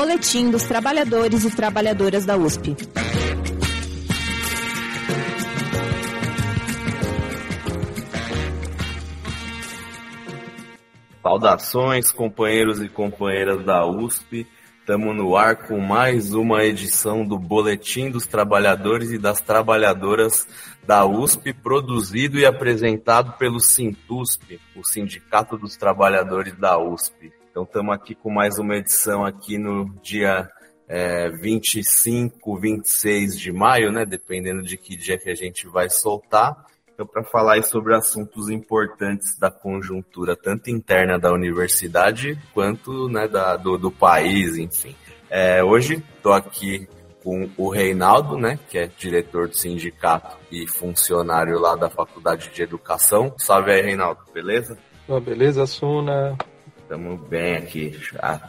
Boletim 0.00 0.50
dos 0.50 0.62
Trabalhadores 0.62 1.44
e 1.44 1.54
Trabalhadoras 1.54 2.24
da 2.24 2.34
USP. 2.34 2.74
Saudações, 11.22 12.10
companheiros 12.10 12.80
e 12.80 12.88
companheiras 12.88 13.62
da 13.62 13.84
USP. 13.84 14.46
Estamos 14.78 15.14
no 15.14 15.36
ar 15.36 15.68
com 15.68 15.78
mais 15.78 16.32
uma 16.32 16.64
edição 16.64 17.22
do 17.22 17.38
Boletim 17.38 18.10
dos 18.10 18.26
Trabalhadores 18.26 19.10
e 19.10 19.18
das 19.18 19.42
Trabalhadoras 19.42 20.48
da 20.86 21.04
USP, 21.04 21.52
produzido 21.52 22.38
e 22.38 22.46
apresentado 22.46 23.36
pelo 23.36 23.60
Sintusp, 23.60 24.58
o 24.74 24.82
Sindicato 24.82 25.58
dos 25.58 25.76
Trabalhadores 25.76 26.56
da 26.56 26.78
USP. 26.78 27.39
Então 27.50 27.64
estamos 27.64 27.92
aqui 27.94 28.14
com 28.14 28.30
mais 28.30 28.58
uma 28.58 28.76
edição 28.76 29.24
aqui 29.24 29.58
no 29.58 29.90
dia 30.00 30.48
é, 30.88 31.28
25, 31.30 32.56
26 32.58 33.38
de 33.38 33.52
maio, 33.52 33.90
né? 33.90 34.06
Dependendo 34.06 34.62
de 34.62 34.76
que 34.76 34.96
dia 34.96 35.18
que 35.18 35.28
a 35.28 35.34
gente 35.34 35.66
vai 35.66 35.90
soltar. 35.90 36.66
Então, 36.92 37.06
para 37.06 37.24
falar 37.24 37.62
sobre 37.62 37.94
assuntos 37.94 38.50
importantes 38.50 39.38
da 39.38 39.50
conjuntura, 39.50 40.36
tanto 40.36 40.70
interna 40.70 41.18
da 41.18 41.32
universidade 41.32 42.38
quanto 42.52 43.08
né, 43.08 43.26
da, 43.26 43.56
do, 43.56 43.78
do 43.78 43.90
país, 43.90 44.56
enfim. 44.56 44.94
É, 45.30 45.64
hoje 45.64 46.04
estou 46.16 46.32
aqui 46.32 46.86
com 47.24 47.48
o 47.56 47.70
Reinaldo, 47.70 48.36
né, 48.36 48.58
que 48.68 48.78
é 48.78 48.90
diretor 48.98 49.48
do 49.48 49.56
sindicato 49.56 50.36
e 50.52 50.66
funcionário 50.68 51.58
lá 51.58 51.74
da 51.74 51.88
Faculdade 51.88 52.50
de 52.50 52.62
Educação. 52.62 53.34
Salve 53.38 53.72
aí, 53.72 53.80
Reinaldo, 53.80 54.20
beleza? 54.34 54.78
Oh, 55.08 55.20
beleza, 55.20 55.66
Suna. 55.66 56.36
Estamos 56.90 57.20
bem 57.28 57.54
aqui, 57.54 57.96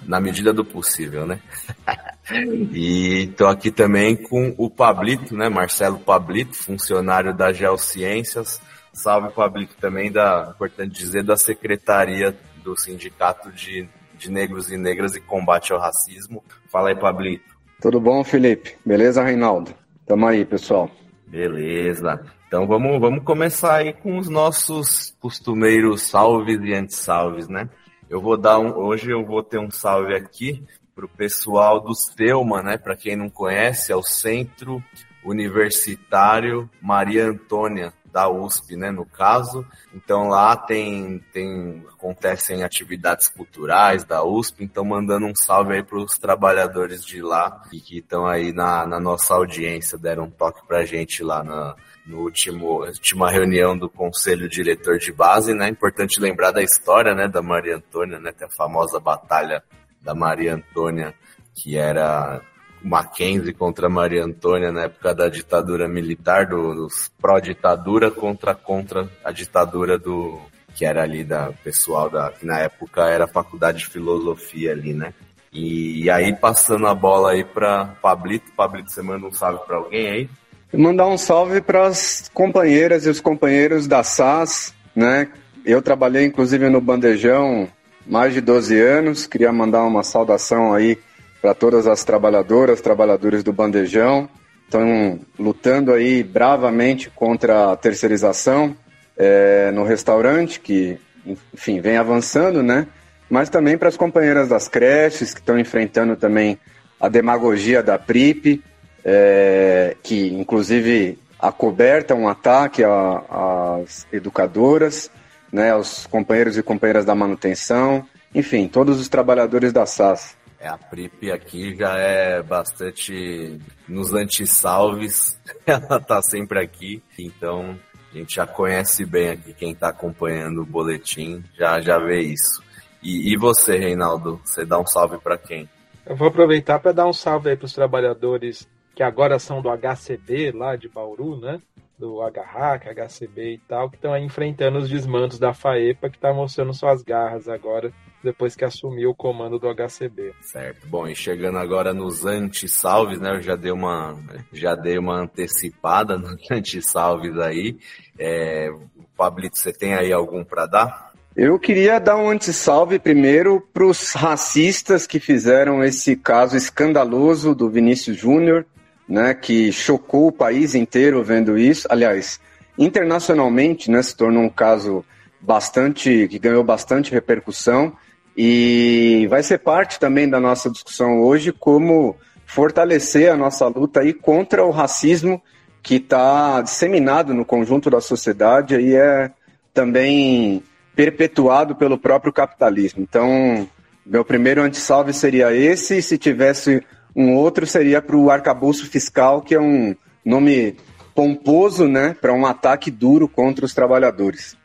na 0.07 0.19
medida 0.19 0.51
do 0.51 0.65
possível, 0.65 1.27
né? 1.27 1.39
e 2.73 3.25
estou 3.25 3.47
aqui 3.47 3.69
também 3.69 4.15
com 4.15 4.55
o 4.57 4.67
Pablito, 4.67 5.37
né? 5.37 5.47
Marcelo 5.47 5.99
Pablito, 5.99 6.55
funcionário 6.55 7.35
da 7.35 7.53
Geociências. 7.53 8.59
Salve, 8.91 9.29
Pablito, 9.31 9.75
também 9.79 10.11
da, 10.11 10.53
importante 10.55 10.91
dizer, 10.91 11.23
da 11.23 11.37
Secretaria 11.37 12.35
do 12.63 12.75
Sindicato 12.75 13.51
de, 13.51 13.87
de 14.17 14.31
Negros 14.31 14.71
e 14.71 14.75
Negras 14.75 15.15
e 15.15 15.21
Combate 15.21 15.71
ao 15.71 15.79
Racismo. 15.79 16.43
Fala 16.67 16.89
aí, 16.89 16.95
Pablito. 16.95 17.45
Tudo 17.79 18.01
bom, 18.01 18.23
Felipe? 18.23 18.75
Beleza, 18.83 19.23
Reinaldo? 19.23 19.71
Tamo 20.07 20.25
aí, 20.25 20.43
pessoal. 20.45 20.89
Beleza. 21.27 22.19
Então 22.47 22.65
vamos, 22.65 22.99
vamos 22.99 23.23
começar 23.23 23.75
aí 23.75 23.93
com 23.93 24.17
os 24.17 24.27
nossos 24.27 25.15
costumeiros 25.21 26.01
salves 26.01 26.59
e 26.63 26.73
antissalves, 26.73 27.47
né? 27.47 27.69
Eu 28.11 28.19
vou 28.19 28.35
dar 28.35 28.59
um, 28.59 28.75
hoje 28.75 29.09
eu 29.09 29.25
vou 29.25 29.41
ter 29.41 29.57
um 29.57 29.71
salve 29.71 30.13
aqui 30.13 30.61
para 30.93 31.05
o 31.05 31.07
pessoal 31.07 31.79
do 31.79 31.95
Selma, 31.95 32.61
né? 32.61 32.77
Para 32.77 32.93
quem 32.93 33.15
não 33.15 33.29
conhece, 33.29 33.89
é 33.89 33.95
o 33.95 34.03
Centro 34.03 34.83
Universitário 35.23 36.69
Maria 36.81 37.29
Antônia 37.29 37.93
da 38.11 38.29
USP, 38.29 38.75
né, 38.75 38.91
no 38.91 39.05
caso. 39.05 39.65
Então 39.95 40.27
lá 40.27 40.57
tem, 40.57 41.23
tem 41.31 41.85
acontecem 41.93 42.65
atividades 42.65 43.29
culturais 43.29 44.03
da 44.03 44.21
USP, 44.25 44.65
então 44.65 44.83
mandando 44.83 45.25
um 45.25 45.33
salve 45.33 45.75
aí 45.75 45.83
para 45.83 45.97
os 45.97 46.17
trabalhadores 46.17 47.05
de 47.05 47.21
lá 47.21 47.63
e 47.71 47.79
que 47.79 47.99
estão 47.99 48.27
aí 48.27 48.51
na, 48.51 48.85
na 48.85 48.99
nossa 48.99 49.33
audiência, 49.33 49.97
deram 49.97 50.25
um 50.25 50.29
toque 50.29 50.67
para 50.67 50.79
a 50.79 50.85
gente 50.85 51.23
lá 51.23 51.41
na, 51.45 51.77
no 52.05 52.19
último 52.21 52.85
última 52.85 53.29
reunião 53.29 53.77
do 53.77 53.89
conselho 53.89 54.49
diretor 54.49 54.97
de 54.97 55.11
base, 55.11 55.53
né? 55.53 55.69
Importante 55.69 56.19
lembrar 56.19 56.51
da 56.51 56.61
história, 56.61 57.13
né, 57.13 57.27
da 57.27 57.41
Maria 57.41 57.75
Antônia, 57.75 58.19
né, 58.19 58.31
tem 58.31 58.47
a 58.47 58.51
famosa 58.51 58.99
batalha 58.99 59.63
da 60.01 60.15
Maria 60.15 60.55
Antônia, 60.55 61.13
que 61.53 61.77
era 61.77 62.41
Mackenzie 62.83 63.53
contra 63.53 63.89
Maria 63.89 64.23
Antônia 64.23 64.71
na 64.71 64.83
época 64.83 65.13
da 65.13 65.29
ditadura 65.29 65.87
militar, 65.87 66.47
do, 66.47 66.73
dos 66.73 67.11
pró-ditadura 67.21 68.09
contra 68.09 68.55
contra 68.55 69.07
a 69.23 69.31
ditadura 69.31 69.97
do 69.97 70.39
que 70.73 70.85
era 70.85 71.03
ali 71.03 71.23
da 71.23 71.51
pessoal 71.63 72.09
da 72.09 72.31
que 72.31 72.45
na 72.45 72.59
época 72.59 73.03
era 73.03 73.25
a 73.25 73.31
faculdade 73.31 73.79
de 73.79 73.87
filosofia 73.87 74.71
ali, 74.71 74.93
né? 74.93 75.13
E, 75.51 76.03
e 76.03 76.09
aí 76.09 76.33
passando 76.33 76.87
a 76.87 76.95
bola 76.95 77.31
aí 77.31 77.43
para 77.43 77.85
Pablito, 78.01 78.51
Pablito, 78.53 78.89
você 78.89 79.01
manda 79.01 79.27
um 79.27 79.33
salve 79.33 79.65
para 79.65 79.77
alguém 79.77 80.09
aí? 80.09 80.29
Mandar 80.73 81.07
um 81.07 81.17
salve 81.17 81.59
para 81.59 81.87
as 81.87 82.29
companheiras 82.33 83.05
e 83.05 83.09
os 83.09 83.19
companheiros 83.19 83.87
da 83.87 84.03
SAS, 84.03 84.73
né? 84.95 85.27
Eu 85.65 85.81
trabalhei 85.81 86.25
inclusive 86.25 86.69
no 86.69 86.79
Bandejão 86.79 87.67
mais 88.05 88.33
de 88.33 88.41
12 88.41 88.79
anos, 88.79 89.27
queria 89.27 89.51
mandar 89.51 89.83
uma 89.83 90.01
saudação 90.01 90.73
aí 90.73 90.97
para 91.41 91.53
todas 91.53 91.87
as 91.87 92.03
trabalhadoras, 92.03 92.81
trabalhadores 92.81 93.43
do 93.43 93.51
Bandejão, 93.51 94.29
estão 94.65 95.19
lutando 95.37 95.91
aí 95.91 96.23
bravamente 96.23 97.09
contra 97.09 97.73
a 97.73 97.75
terceirização 97.75 98.75
é, 99.17 99.71
no 99.71 99.83
restaurante, 99.83 100.59
que, 100.59 100.97
enfim, 101.25 101.81
vem 101.81 101.97
avançando, 101.97 102.63
né? 102.63 102.87
Mas 103.29 103.49
também 103.49 103.77
para 103.77 103.89
as 103.89 103.97
companheiras 103.97 104.49
das 104.49 104.67
creches, 104.67 105.33
que 105.33 105.39
estão 105.39 105.59
enfrentando 105.59 106.15
também 106.15 106.57
a 106.99 107.09
demagogia 107.09 107.83
da 107.83 107.97
PRIP, 107.99 108.63
é, 109.03 109.95
que 110.03 110.27
inclusive 110.27 111.17
acoberta 111.39 112.13
um 112.13 112.27
ataque 112.27 112.83
às 112.83 114.05
educadoras, 114.11 115.09
né, 115.51 115.71
aos 115.71 116.05
companheiros 116.05 116.57
e 116.57 116.63
companheiras 116.63 117.03
da 117.03 117.15
manutenção, 117.15 118.05
enfim, 118.33 118.67
todos 118.67 118.99
os 118.99 119.09
trabalhadores 119.09 119.73
da 119.73 119.85
SAS. 119.85 120.37
É, 120.59 120.67
a 120.67 120.77
PRIP 120.77 121.31
aqui 121.31 121.75
já 121.75 121.97
é 121.97 122.43
bastante 122.43 123.59
nos 123.87 124.13
antissalves, 124.13 125.39
ela 125.65 125.99
tá 125.99 126.21
sempre 126.21 126.59
aqui, 126.59 127.01
então 127.17 127.75
a 128.13 128.17
gente 128.17 128.35
já 128.35 128.45
conhece 128.45 129.03
bem 129.03 129.29
aqui 129.29 129.53
quem 129.53 129.71
está 129.71 129.89
acompanhando 129.89 130.61
o 130.61 130.65
boletim, 130.65 131.43
já, 131.57 131.81
já 131.81 131.97
vê 131.97 132.21
isso. 132.21 132.61
E, 133.01 133.33
e 133.33 133.37
você, 133.37 133.77
Reinaldo, 133.77 134.39
você 134.45 134.63
dá 134.63 134.79
um 134.79 134.85
salve 134.85 135.17
para 135.17 135.37
quem? 135.37 135.67
Eu 136.05 136.15
vou 136.15 136.27
aproveitar 136.27 136.79
para 136.79 136.91
dar 136.91 137.07
um 137.07 137.13
salve 137.13 137.49
aí 137.49 137.57
para 137.57 137.65
os 137.65 137.73
trabalhadores 137.73 138.67
que 139.01 139.03
agora 139.03 139.39
são 139.39 139.63
do 139.63 139.69
HCB 139.75 140.51
lá 140.51 140.75
de 140.75 140.87
Bauru, 140.87 141.35
né? 141.35 141.59
Do 141.97 142.21
HRAC, 142.21 142.87
HCB 142.87 143.53
e 143.53 143.57
tal, 143.57 143.89
que 143.89 143.95
estão 143.95 144.13
aí 144.13 144.23
enfrentando 144.23 144.77
os 144.77 144.87
desmantos 144.87 145.39
da 145.39 145.55
FAEPA, 145.55 146.07
que 146.07 146.17
está 146.17 146.31
mostrando 146.31 146.71
suas 146.71 147.01
garras 147.01 147.49
agora 147.49 147.91
depois 148.23 148.55
que 148.55 148.63
assumiu 148.63 149.09
o 149.09 149.15
comando 149.15 149.57
do 149.57 149.73
HCB. 149.73 150.35
Certo. 150.41 150.87
Bom, 150.87 151.07
e 151.07 151.15
chegando 151.15 151.57
agora 151.57 151.95
nos 151.95 152.27
anti-salves, 152.27 153.19
né? 153.19 153.37
Eu 153.37 153.41
já 153.41 153.55
dei 153.55 153.71
uma, 153.71 154.15
já 154.53 154.75
dei 154.75 154.99
uma 154.99 155.19
antecipada 155.21 156.15
nos 156.19 156.35
anti-salves 156.51 157.39
aí. 157.39 157.79
É, 158.19 158.69
Pablito, 159.17 159.57
você 159.57 159.73
tem 159.73 159.95
aí 159.95 160.13
algum 160.13 160.43
para 160.43 160.67
dar? 160.67 161.11
Eu 161.35 161.57
queria 161.57 161.97
dar 161.97 162.17
um 162.17 162.29
anti-salve 162.29 162.99
primeiro 162.99 163.67
para 163.73 163.85
os 163.85 164.11
racistas 164.11 165.07
que 165.07 165.19
fizeram 165.19 165.83
esse 165.83 166.15
caso 166.15 166.55
escandaloso 166.55 167.55
do 167.55 167.67
Vinícius 167.67 168.17
Júnior, 168.17 168.63
né, 169.11 169.33
que 169.33 169.73
chocou 169.73 170.27
o 170.27 170.31
país 170.31 170.73
inteiro 170.73 171.21
vendo 171.21 171.57
isso. 171.57 171.85
Aliás, 171.91 172.39
internacionalmente, 172.77 173.91
né, 173.91 174.01
se 174.01 174.15
tornou 174.15 174.41
um 174.41 174.49
caso 174.49 175.03
bastante 175.41 176.29
que 176.29 176.39
ganhou 176.39 176.63
bastante 176.63 177.11
repercussão 177.11 177.93
e 178.37 179.27
vai 179.29 179.43
ser 179.43 179.57
parte 179.57 179.99
também 179.99 180.29
da 180.29 180.39
nossa 180.39 180.69
discussão 180.69 181.19
hoje 181.19 181.51
como 181.51 182.15
fortalecer 182.45 183.29
a 183.29 183.35
nossa 183.35 183.67
luta 183.67 183.99
aí 183.99 184.13
contra 184.13 184.63
o 184.63 184.71
racismo 184.71 185.41
que 185.83 185.95
está 185.95 186.61
disseminado 186.61 187.33
no 187.33 187.43
conjunto 187.43 187.89
da 187.89 187.99
sociedade 187.99 188.79
e 188.79 188.95
é 188.95 189.29
também 189.73 190.63
perpetuado 190.95 191.75
pelo 191.75 191.97
próprio 191.97 192.31
capitalismo. 192.31 193.01
Então, 193.01 193.67
meu 194.05 194.23
primeiro 194.23 194.61
antissalve 194.61 195.11
seria 195.11 195.53
esse, 195.53 196.01
se 196.01 196.17
tivesse 196.17 196.81
um 197.15 197.35
outro 197.35 197.65
seria 197.65 198.01
para 198.01 198.15
o 198.15 198.29
arcabouço 198.29 198.85
fiscal, 198.87 199.41
que 199.41 199.55
é 199.55 199.59
um 199.59 199.95
nome 200.25 200.75
pomposo 201.13 201.87
né, 201.87 202.15
para 202.19 202.33
um 202.33 202.45
ataque 202.45 202.89
duro 202.89 203.27
contra 203.27 203.65
os 203.65 203.73
trabalhadores. 203.73 204.57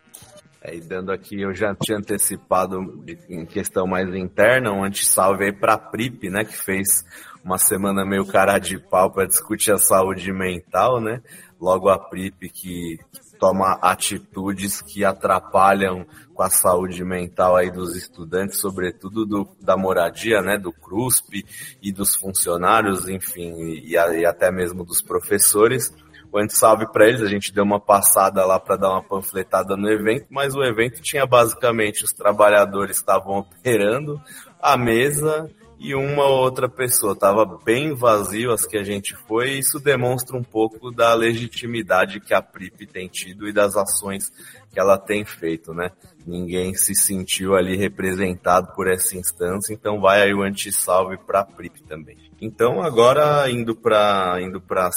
É, 0.63 0.75
e 0.75 0.81
dando 0.81 1.13
aqui, 1.13 1.41
eu 1.41 1.55
já 1.55 1.75
tinha 1.75 1.99
antecipado 1.99 3.05
em 3.29 3.45
questão 3.45 3.87
mais 3.87 4.13
interna, 4.15 4.73
um 4.73 4.83
anti-salve 4.83 5.45
aí 5.45 5.53
para 5.53 5.75
a 5.75 5.79
PRIP, 5.79 6.29
né, 6.29 6.45
que 6.45 6.57
fez 6.57 7.05
uma 7.45 7.59
semana 7.59 8.05
meio 8.05 8.27
cara 8.27 8.59
de 8.59 8.77
pau 8.77 9.11
para 9.11 9.27
discutir 9.27 9.73
a 9.73 9.79
saúde 9.79 10.33
mental, 10.33 11.01
né? 11.01 11.23
Logo 11.61 11.89
a 11.89 11.97
PRIP 11.97 12.49
que 12.49 12.99
toma 13.39 13.79
atitudes 13.83 14.81
que 14.81 15.05
atrapalham 15.05 16.07
com 16.35 16.43
a 16.43 16.51
saúde 16.51 17.05
mental 17.05 17.57
aí 17.57 17.71
dos 17.71 17.97
estudantes, 17.97 18.59
sobretudo 18.59 19.25
do, 19.25 19.49
da 19.61 19.77
moradia, 19.77 20.43
né, 20.43 20.59
do 20.59 20.73
CRUSP 20.73 21.45
e 21.83 21.93
dos 21.93 22.15
funcionários, 22.15 23.09
enfim, 23.09 23.55
e, 23.59 23.93
e 23.93 24.27
até 24.27 24.51
mesmo 24.51 24.85
dos 24.85 25.01
professores 25.01 25.93
o 26.33 26.39
antes 26.39 26.59
salve 26.59 26.87
para 26.87 27.09
eles. 27.09 27.23
A 27.23 27.27
gente 27.27 27.53
deu 27.53 27.65
uma 27.65 27.81
passada 27.81 28.45
lá 28.45 28.61
para 28.61 28.77
dar 28.77 28.91
uma 28.91 29.03
panfletada 29.03 29.77
no 29.77 29.89
evento, 29.89 30.27
mas 30.31 30.55
o 30.55 30.63
evento 30.63 31.01
tinha 31.01 31.27
basicamente 31.27 32.05
os 32.05 32.13
trabalhadores 32.13 32.99
estavam 32.99 33.39
operando 33.39 34.21
a 34.61 34.77
mesa 34.77 35.51
e 35.79 35.95
uma 35.95 36.25
ou 36.25 36.39
outra 36.39 36.69
pessoa. 36.69 37.15
Tava 37.15 37.45
bem 37.45 37.95
vazio 37.95 38.53
as 38.53 38.67
que 38.67 38.77
a 38.77 38.83
gente 38.83 39.15
foi, 39.15 39.51
e 39.51 39.59
isso 39.59 39.79
demonstra 39.79 40.37
um 40.37 40.43
pouco 40.43 40.91
da 40.91 41.15
legitimidade 41.15 42.21
que 42.21 42.35
a 42.35 42.43
PRIP 42.43 42.87
tem 42.87 43.09
tido 43.09 43.49
e 43.49 43.53
das 43.53 43.77
ações 43.77 44.31
que 44.73 44.81
ela 44.81 44.99
tem 44.99 45.25
feito, 45.25 45.73
né? 45.73 45.91
Ninguém 46.27 46.75
se 46.75 46.95
sentiu 46.95 47.55
ali 47.55 47.77
representado 47.77 48.75
por 48.75 48.89
essa 48.89 49.17
instância, 49.17 49.73
então 49.73 50.01
vai 50.01 50.23
aí 50.23 50.35
o 50.35 50.43
anti-salve 50.43 51.17
para 51.19 51.41
a 51.41 51.45
PRIP 51.45 51.83
também. 51.85 52.17
Então 52.41 52.83
agora 52.83 53.51
indo 53.51 53.75
para 53.75 54.39
indo 54.43 54.61
para 54.61 54.91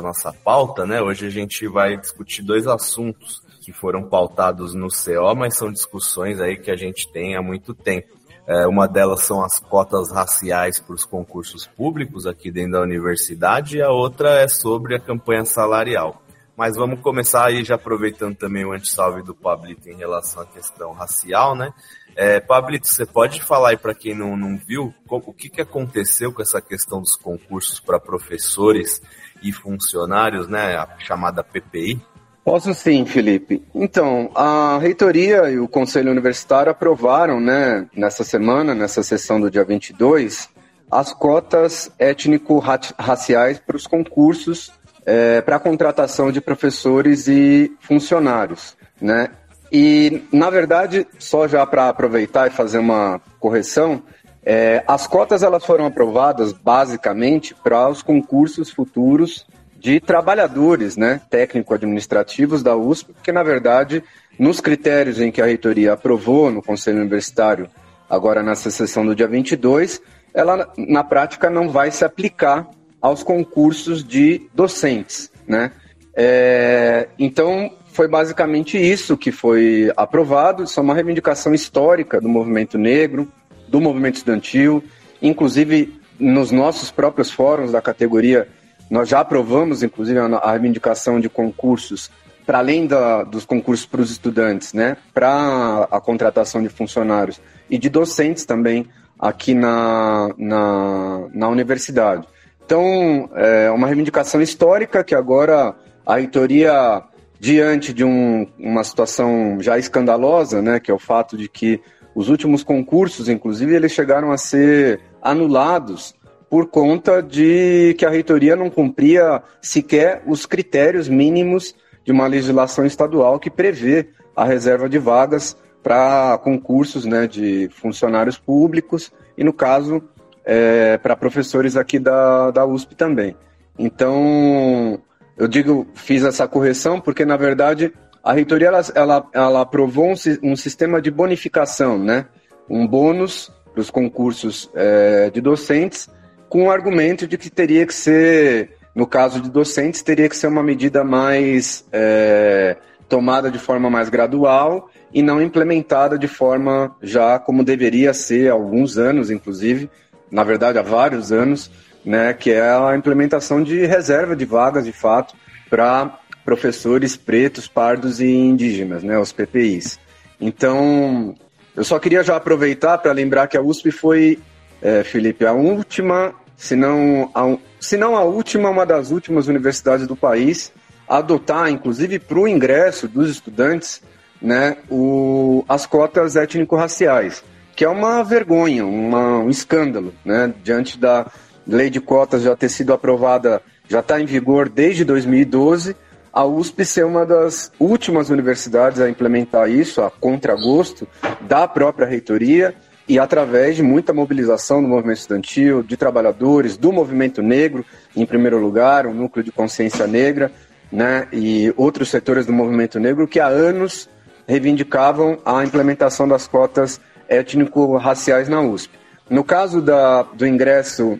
nossa 0.00 0.32
pauta, 0.32 0.86
né? 0.86 1.02
Hoje 1.02 1.26
a 1.26 1.30
gente 1.30 1.66
vai 1.66 1.96
discutir 1.96 2.42
dois 2.42 2.66
assuntos 2.66 3.42
que 3.60 3.72
foram 3.72 4.08
pautados 4.08 4.72
no 4.72 4.88
CO, 4.88 5.34
mas 5.36 5.56
são 5.56 5.70
discussões 5.70 6.40
aí 6.40 6.56
que 6.56 6.70
a 6.70 6.76
gente 6.76 7.10
tem 7.12 7.36
há 7.36 7.42
muito 7.42 7.74
tempo. 7.74 8.17
É, 8.48 8.66
uma 8.66 8.88
delas 8.88 9.24
são 9.24 9.44
as 9.44 9.60
cotas 9.60 10.10
raciais 10.10 10.80
para 10.80 10.94
os 10.94 11.04
concursos 11.04 11.66
públicos 11.66 12.26
aqui 12.26 12.50
dentro 12.50 12.72
da 12.72 12.80
universidade 12.80 13.76
e 13.76 13.82
a 13.82 13.90
outra 13.90 14.40
é 14.40 14.48
sobre 14.48 14.96
a 14.96 14.98
campanha 14.98 15.44
salarial. 15.44 16.22
Mas 16.56 16.74
vamos 16.74 17.00
começar 17.00 17.46
aí 17.46 17.62
já 17.62 17.74
aproveitando 17.74 18.34
também 18.34 18.64
o 18.64 18.72
antissalve 18.72 19.22
do 19.22 19.34
Pablito 19.34 19.90
em 19.90 19.96
relação 19.96 20.42
à 20.42 20.46
questão 20.46 20.92
racial, 20.92 21.54
né? 21.54 21.74
É, 22.16 22.40
Pablito, 22.40 22.88
você 22.88 23.04
pode 23.04 23.42
falar 23.42 23.68
aí 23.68 23.76
para 23.76 23.94
quem 23.94 24.14
não, 24.14 24.34
não 24.34 24.56
viu 24.56 24.94
o 25.08 25.32
que, 25.34 25.50
que 25.50 25.60
aconteceu 25.60 26.32
com 26.32 26.40
essa 26.40 26.60
questão 26.62 27.02
dos 27.02 27.16
concursos 27.16 27.78
para 27.78 28.00
professores 28.00 29.02
e 29.42 29.52
funcionários, 29.52 30.48
né? 30.48 30.74
A 30.74 30.98
chamada 30.98 31.44
PPI? 31.44 32.00
Posso 32.48 32.72
sim, 32.72 33.04
Felipe. 33.04 33.62
Então, 33.74 34.30
a 34.34 34.78
reitoria 34.80 35.50
e 35.50 35.58
o 35.58 35.68
conselho 35.68 36.10
universitário 36.10 36.72
aprovaram, 36.72 37.38
né, 37.38 37.86
nessa 37.94 38.24
semana, 38.24 38.74
nessa 38.74 39.02
sessão 39.02 39.38
do 39.38 39.50
dia 39.50 39.64
22, 39.64 40.48
as 40.90 41.12
cotas 41.12 41.92
étnico-raciais 41.98 43.58
para 43.58 43.76
os 43.76 43.86
concursos 43.86 44.72
é, 45.04 45.42
para 45.42 45.56
a 45.56 45.60
contratação 45.60 46.32
de 46.32 46.40
professores 46.40 47.28
e 47.28 47.70
funcionários, 47.80 48.78
né? 48.98 49.28
E, 49.70 50.22
na 50.32 50.48
verdade, 50.48 51.06
só 51.18 51.46
já 51.46 51.66
para 51.66 51.90
aproveitar 51.90 52.46
e 52.46 52.50
fazer 52.50 52.78
uma 52.78 53.20
correção, 53.38 54.02
é, 54.42 54.82
as 54.86 55.06
cotas 55.06 55.42
elas 55.42 55.66
foram 55.66 55.84
aprovadas 55.84 56.54
basicamente 56.54 57.54
para 57.54 57.90
os 57.90 58.00
concursos 58.00 58.70
futuros 58.70 59.46
de 59.78 60.00
trabalhadores 60.00 60.96
né, 60.96 61.20
técnico-administrativos 61.30 62.62
da 62.62 62.76
USP, 62.76 63.12
porque, 63.12 63.30
na 63.30 63.42
verdade, 63.42 64.02
nos 64.38 64.60
critérios 64.60 65.20
em 65.20 65.30
que 65.30 65.40
a 65.40 65.46
reitoria 65.46 65.92
aprovou 65.92 66.50
no 66.50 66.62
Conselho 66.62 66.98
Universitário, 66.98 67.68
agora 68.10 68.42
nessa 68.42 68.70
sessão 68.70 69.06
do 69.06 69.14
dia 69.14 69.28
22, 69.28 70.02
ela, 70.34 70.72
na 70.76 71.04
prática, 71.04 71.48
não 71.48 71.68
vai 71.68 71.90
se 71.90 72.04
aplicar 72.04 72.68
aos 73.00 73.22
concursos 73.22 74.02
de 74.02 74.48
docentes. 74.52 75.30
Né? 75.46 75.70
É, 76.14 77.08
então, 77.18 77.72
foi 77.92 78.08
basicamente 78.08 78.76
isso 78.76 79.16
que 79.16 79.30
foi 79.30 79.92
aprovado. 79.96 80.64
Isso 80.64 80.78
é 80.78 80.82
uma 80.82 80.94
reivindicação 80.94 81.54
histórica 81.54 82.20
do 82.20 82.28
movimento 82.28 82.76
negro, 82.76 83.30
do 83.68 83.80
movimento 83.80 84.16
estudantil, 84.16 84.82
inclusive 85.22 85.98
nos 86.18 86.50
nossos 86.50 86.90
próprios 86.90 87.30
fóruns 87.30 87.70
da 87.70 87.80
categoria 87.80 88.48
nós 88.90 89.08
já 89.08 89.20
aprovamos, 89.20 89.82
inclusive, 89.82 90.18
a 90.18 90.50
reivindicação 90.50 91.20
de 91.20 91.28
concursos, 91.28 92.10
para 92.46 92.58
além 92.58 92.86
da, 92.86 93.24
dos 93.24 93.44
concursos 93.44 93.84
para 93.84 94.00
os 94.00 94.10
estudantes, 94.10 94.72
né, 94.72 94.96
para 95.12 95.86
a 95.90 96.00
contratação 96.00 96.62
de 96.62 96.68
funcionários 96.68 97.40
e 97.68 97.76
de 97.76 97.90
docentes 97.90 98.46
também 98.46 98.86
aqui 99.18 99.52
na, 99.52 100.30
na, 100.38 101.28
na 101.32 101.48
universidade. 101.48 102.26
Então, 102.64 103.28
é 103.34 103.70
uma 103.70 103.86
reivindicação 103.86 104.40
histórica 104.40 105.04
que 105.04 105.14
agora 105.14 105.74
a 106.06 106.16
reitoria, 106.16 107.02
diante 107.38 107.92
de 107.92 108.04
um, 108.04 108.46
uma 108.58 108.82
situação 108.82 109.58
já 109.60 109.78
escandalosa, 109.78 110.62
né, 110.62 110.80
que 110.80 110.90
é 110.90 110.94
o 110.94 110.98
fato 110.98 111.36
de 111.36 111.48
que 111.48 111.80
os 112.14 112.28
últimos 112.28 112.64
concursos, 112.64 113.28
inclusive, 113.28 113.74
eles 113.74 113.92
chegaram 113.92 114.32
a 114.32 114.38
ser 114.38 115.00
anulados 115.20 116.14
por 116.50 116.66
conta 116.68 117.22
de 117.22 117.94
que 117.98 118.06
a 118.06 118.10
reitoria 118.10 118.56
não 118.56 118.70
cumpria 118.70 119.42
sequer 119.60 120.22
os 120.26 120.46
critérios 120.46 121.08
mínimos 121.08 121.74
de 122.04 122.12
uma 122.12 122.26
legislação 122.26 122.86
estadual 122.86 123.38
que 123.38 123.50
prevê 123.50 124.08
a 124.34 124.44
reserva 124.44 124.88
de 124.88 124.98
vagas 124.98 125.56
para 125.82 126.38
concursos 126.38 127.04
né, 127.04 127.26
de 127.26 127.68
funcionários 127.70 128.38
públicos 128.38 129.12
e, 129.36 129.44
no 129.44 129.52
caso, 129.52 130.02
é, 130.44 130.96
para 130.98 131.14
professores 131.16 131.76
aqui 131.76 131.98
da, 131.98 132.50
da 132.50 132.64
USP 132.64 132.94
também. 132.94 133.36
Então, 133.78 135.00
eu 135.36 135.46
digo, 135.46 135.86
fiz 135.94 136.24
essa 136.24 136.48
correção 136.48 137.00
porque, 137.00 137.24
na 137.24 137.36
verdade, 137.36 137.92
a 138.24 138.32
reitoria 138.32 138.68
ela, 138.68 138.80
ela, 138.94 139.28
ela 139.32 139.60
aprovou 139.60 140.06
um, 140.06 140.14
um 140.42 140.56
sistema 140.56 141.00
de 141.00 141.10
bonificação, 141.10 141.98
né? 141.98 142.26
um 142.68 142.86
bônus 142.86 143.52
para 143.72 143.80
os 143.80 143.90
concursos 143.90 144.70
é, 144.74 145.30
de 145.30 145.40
docentes 145.40 146.08
com 146.48 146.64
o 146.64 146.70
argumento 146.70 147.26
de 147.26 147.36
que 147.36 147.50
teria 147.50 147.86
que 147.86 147.94
ser, 147.94 148.76
no 148.94 149.06
caso 149.06 149.40
de 149.40 149.50
docentes, 149.50 150.02
teria 150.02 150.28
que 150.28 150.36
ser 150.36 150.46
uma 150.46 150.62
medida 150.62 151.04
mais 151.04 151.86
é, 151.92 152.76
tomada 153.08 153.50
de 153.50 153.58
forma 153.58 153.88
mais 153.90 154.08
gradual 154.08 154.90
e 155.12 155.22
não 155.22 155.40
implementada 155.40 156.18
de 156.18 156.28
forma 156.28 156.94
já 157.02 157.38
como 157.38 157.64
deveria 157.64 158.12
ser 158.12 158.50
há 158.50 158.54
alguns 158.54 158.98
anos, 158.98 159.30
inclusive, 159.30 159.90
na 160.30 160.44
verdade 160.44 160.78
há 160.78 160.82
vários 160.82 161.32
anos, 161.32 161.70
né, 162.04 162.32
que 162.32 162.50
é 162.50 162.70
a 162.70 162.94
implementação 162.96 163.62
de 163.62 163.84
reserva 163.86 164.36
de 164.36 164.44
vagas, 164.44 164.84
de 164.84 164.92
fato, 164.92 165.34
para 165.68 166.18
professores 166.44 167.16
pretos, 167.16 167.68
pardos 167.68 168.20
e 168.20 168.26
indígenas, 168.30 169.02
né, 169.02 169.18
os 169.18 169.32
PPIs. 169.32 169.98
Então, 170.40 171.34
eu 171.76 171.84
só 171.84 171.98
queria 171.98 172.22
já 172.22 172.36
aproveitar 172.36 172.98
para 172.98 173.12
lembrar 173.12 173.48
que 173.48 173.56
a 173.56 173.62
USP 173.62 173.90
foi 173.90 174.38
é, 174.82 175.02
Felipe, 175.04 175.44
a 175.44 175.52
última, 175.52 176.34
se 176.56 176.76
não 176.76 177.30
a, 177.34 177.56
se 177.80 177.96
não 177.96 178.16
a 178.16 178.22
última, 178.22 178.70
uma 178.70 178.86
das 178.86 179.10
últimas 179.10 179.48
universidades 179.48 180.06
do 180.06 180.16
país 180.16 180.72
a 181.08 181.18
adotar, 181.18 181.70
inclusive 181.70 182.18
para 182.18 182.38
o 182.38 182.46
ingresso 182.46 183.08
dos 183.08 183.30
estudantes, 183.30 184.02
né, 184.40 184.76
o, 184.90 185.64
as 185.68 185.86
cotas 185.86 186.36
étnico-raciais, 186.36 187.42
que 187.74 187.84
é 187.84 187.88
uma 187.88 188.22
vergonha, 188.22 188.84
uma, 188.86 189.38
um 189.38 189.50
escândalo, 189.50 190.12
né, 190.24 190.52
diante 190.62 190.98
da 190.98 191.26
lei 191.66 191.90
de 191.90 192.00
cotas 192.00 192.42
já 192.42 192.54
ter 192.56 192.68
sido 192.68 192.92
aprovada, 192.92 193.62
já 193.88 194.00
está 194.00 194.20
em 194.20 194.26
vigor 194.26 194.68
desde 194.68 195.04
2012, 195.04 195.96
a 196.32 196.44
USP 196.44 196.84
ser 196.84 197.04
uma 197.04 197.26
das 197.26 197.72
últimas 197.80 198.30
universidades 198.30 199.00
a 199.00 199.08
implementar 199.08 199.68
isso, 199.68 200.02
a 200.02 200.10
contragosto 200.10 201.08
da 201.40 201.66
própria 201.66 202.06
reitoria, 202.06 202.74
e 203.08 203.18
através 203.18 203.74
de 203.74 203.82
muita 203.82 204.12
mobilização 204.12 204.82
do 204.82 204.88
movimento 204.88 205.18
estudantil, 205.18 205.82
de 205.82 205.96
trabalhadores, 205.96 206.76
do 206.76 206.92
movimento 206.92 207.40
negro, 207.40 207.84
em 208.14 208.26
primeiro 208.26 208.58
lugar, 208.58 209.06
o 209.06 209.14
núcleo 209.14 209.42
de 209.42 209.50
consciência 209.50 210.06
negra, 210.06 210.52
né, 210.92 211.26
e 211.32 211.72
outros 211.76 212.10
setores 212.10 212.44
do 212.44 212.52
movimento 212.52 213.00
negro 213.00 213.26
que 213.26 213.40
há 213.40 213.46
anos 213.46 214.08
reivindicavam 214.46 215.38
a 215.44 215.64
implementação 215.64 216.28
das 216.28 216.46
cotas 216.46 217.00
étnico-raciais 217.28 218.48
na 218.48 218.60
USP. 218.60 218.92
No 219.28 219.42
caso 219.42 219.80
da, 219.80 220.22
do 220.22 220.46
ingresso 220.46 221.18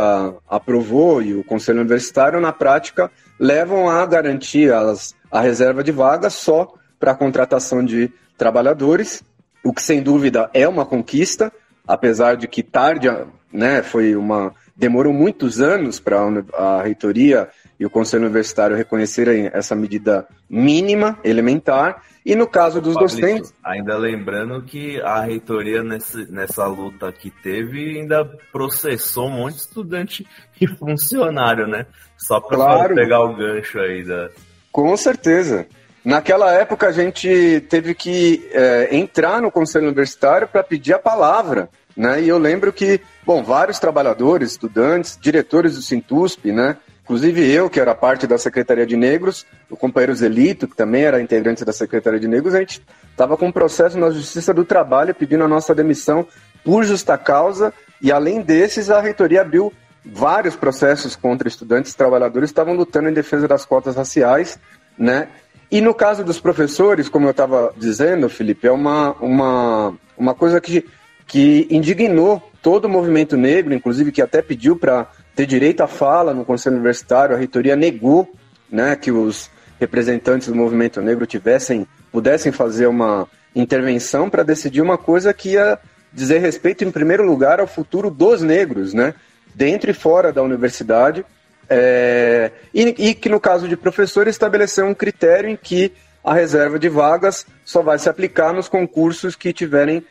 aprovou 0.48 1.22
e 1.22 1.34
o 1.34 1.44
Conselho 1.44 1.80
Universitário, 1.80 2.40
na 2.40 2.52
prática, 2.52 3.10
levam 3.38 3.88
a 3.88 4.04
garantir 4.06 4.72
as, 4.72 5.14
a 5.30 5.40
reserva 5.40 5.82
de 5.84 5.92
vagas 5.92 6.34
só 6.34 6.72
para 6.98 7.12
a 7.12 7.16
contratação 7.16 7.84
de 7.84 8.10
trabalhadores, 8.36 9.22
o 9.62 9.72
que 9.72 9.82
sem 9.82 10.02
dúvida 10.02 10.50
é 10.54 10.66
uma 10.66 10.86
conquista, 10.86 11.52
apesar 11.86 12.36
de 12.36 12.48
que 12.48 12.62
tarde, 12.62 13.08
né, 13.52 13.82
foi 13.82 14.16
uma 14.16 14.54
demorou 14.80 15.12
muitos 15.12 15.60
anos 15.60 16.00
para 16.00 16.18
a 16.54 16.82
reitoria 16.82 17.50
e 17.80 17.86
o 17.86 17.90
Conselho 17.90 18.24
Universitário 18.24 18.76
reconhecerem 18.76 19.50
essa 19.54 19.74
medida 19.74 20.28
mínima, 20.50 21.18
elementar, 21.24 22.02
e 22.26 22.34
no 22.34 22.46
caso 22.46 22.78
dos 22.78 22.92
Fabrício, 22.92 23.20
docentes. 23.20 23.54
Ainda 23.64 23.96
lembrando 23.96 24.62
que 24.62 25.00
a 25.00 25.22
reitoria, 25.22 25.82
nessa, 25.82 26.18
nessa 26.26 26.66
luta 26.66 27.10
que 27.10 27.30
teve, 27.30 27.98
ainda 27.98 28.22
processou 28.52 29.28
um 29.28 29.38
monte 29.38 29.54
de 29.54 29.60
estudante 29.62 30.26
e 30.60 30.66
funcionário, 30.66 31.66
né? 31.66 31.86
Só 32.18 32.38
para 32.38 32.56
claro. 32.58 32.94
pegar 32.94 33.22
o 33.22 33.34
gancho 33.34 33.78
aí 33.80 34.04
da. 34.04 34.28
Com 34.70 34.94
certeza. 34.98 35.66
Naquela 36.04 36.52
época 36.52 36.88
a 36.88 36.92
gente 36.92 37.64
teve 37.70 37.94
que 37.94 38.46
é, 38.52 38.94
entrar 38.94 39.40
no 39.40 39.50
Conselho 39.50 39.86
Universitário 39.86 40.46
para 40.46 40.62
pedir 40.62 40.92
a 40.92 40.98
palavra. 40.98 41.70
Né? 41.96 42.22
E 42.22 42.28
eu 42.28 42.38
lembro 42.38 42.72
que, 42.72 43.00
bom, 43.24 43.42
vários 43.42 43.78
trabalhadores, 43.78 44.52
estudantes, 44.52 45.18
diretores 45.20 45.76
do 45.76 45.82
Sintusp, 45.82 46.52
né? 46.52 46.76
Inclusive 47.10 47.44
eu, 47.52 47.68
que 47.68 47.80
era 47.80 47.92
parte 47.92 48.24
da 48.24 48.38
Secretaria 48.38 48.86
de 48.86 48.96
Negros, 48.96 49.44
o 49.68 49.76
companheiro 49.76 50.14
Zelito, 50.14 50.68
que 50.68 50.76
também 50.76 51.02
era 51.02 51.20
integrante 51.20 51.64
da 51.64 51.72
Secretaria 51.72 52.20
de 52.20 52.28
Negros, 52.28 52.54
a 52.54 52.60
gente 52.60 52.80
estava 53.10 53.36
com 53.36 53.48
um 53.48 53.52
processo 53.52 53.98
na 53.98 54.10
Justiça 54.10 54.54
do 54.54 54.64
Trabalho 54.64 55.12
pedindo 55.12 55.42
a 55.42 55.48
nossa 55.48 55.74
demissão 55.74 56.24
por 56.64 56.84
justa 56.84 57.18
causa, 57.18 57.74
e 58.00 58.12
além 58.12 58.40
desses, 58.40 58.90
a 58.90 59.00
reitoria 59.00 59.40
abriu 59.40 59.72
vários 60.06 60.54
processos 60.54 61.16
contra 61.16 61.48
estudantes 61.48 61.90
e 61.90 61.96
trabalhadores 61.96 62.50
que 62.50 62.52
estavam 62.52 62.74
lutando 62.74 63.08
em 63.08 63.12
defesa 63.12 63.48
das 63.48 63.64
cotas 63.64 63.96
raciais, 63.96 64.56
né? 64.96 65.26
E 65.68 65.80
no 65.80 65.92
caso 65.92 66.22
dos 66.22 66.38
professores, 66.38 67.08
como 67.08 67.26
eu 67.26 67.32
estava 67.32 67.74
dizendo, 67.76 68.28
Felipe, 68.28 68.68
é 68.68 68.72
uma, 68.72 69.14
uma, 69.14 69.98
uma 70.16 70.32
coisa 70.32 70.60
que, 70.60 70.86
que 71.26 71.66
indignou 71.72 72.40
todo 72.62 72.84
o 72.84 72.88
movimento 72.88 73.36
negro, 73.36 73.74
inclusive 73.74 74.12
que 74.12 74.22
até 74.22 74.40
pediu 74.40 74.76
para 74.76 75.08
ter 75.34 75.46
direito 75.46 75.82
à 75.82 75.86
fala 75.86 76.34
no 76.34 76.44
Conselho 76.44 76.76
Universitário, 76.76 77.34
a 77.34 77.38
reitoria 77.38 77.76
negou 77.76 78.30
né, 78.70 78.94
que 78.96 79.10
os 79.10 79.50
representantes 79.78 80.48
do 80.48 80.54
movimento 80.54 81.00
negro 81.00 81.26
tivessem, 81.26 81.86
pudessem 82.12 82.52
fazer 82.52 82.86
uma 82.86 83.26
intervenção 83.54 84.28
para 84.28 84.42
decidir 84.42 84.80
uma 84.82 84.98
coisa 84.98 85.32
que 85.32 85.50
ia 85.50 85.78
dizer 86.12 86.38
respeito, 86.38 86.84
em 86.84 86.90
primeiro 86.90 87.24
lugar, 87.24 87.60
ao 87.60 87.66
futuro 87.66 88.10
dos 88.10 88.42
negros, 88.42 88.92
né, 88.92 89.14
dentro 89.54 89.90
e 89.90 89.94
fora 89.94 90.32
da 90.32 90.42
universidade, 90.42 91.24
é, 91.68 92.50
e, 92.74 93.10
e 93.10 93.14
que, 93.14 93.28
no 93.28 93.40
caso 93.40 93.68
de 93.68 93.76
professores, 93.76 94.34
estabeleceu 94.34 94.86
um 94.86 94.94
critério 94.94 95.48
em 95.48 95.56
que 95.56 95.92
a 96.22 96.34
reserva 96.34 96.78
de 96.78 96.88
vagas 96.88 97.46
só 97.64 97.80
vai 97.80 97.98
se 97.98 98.08
aplicar 98.08 98.52
nos 98.52 98.68
concursos 98.68 99.34
que 99.34 99.52
tiverem 99.52 100.04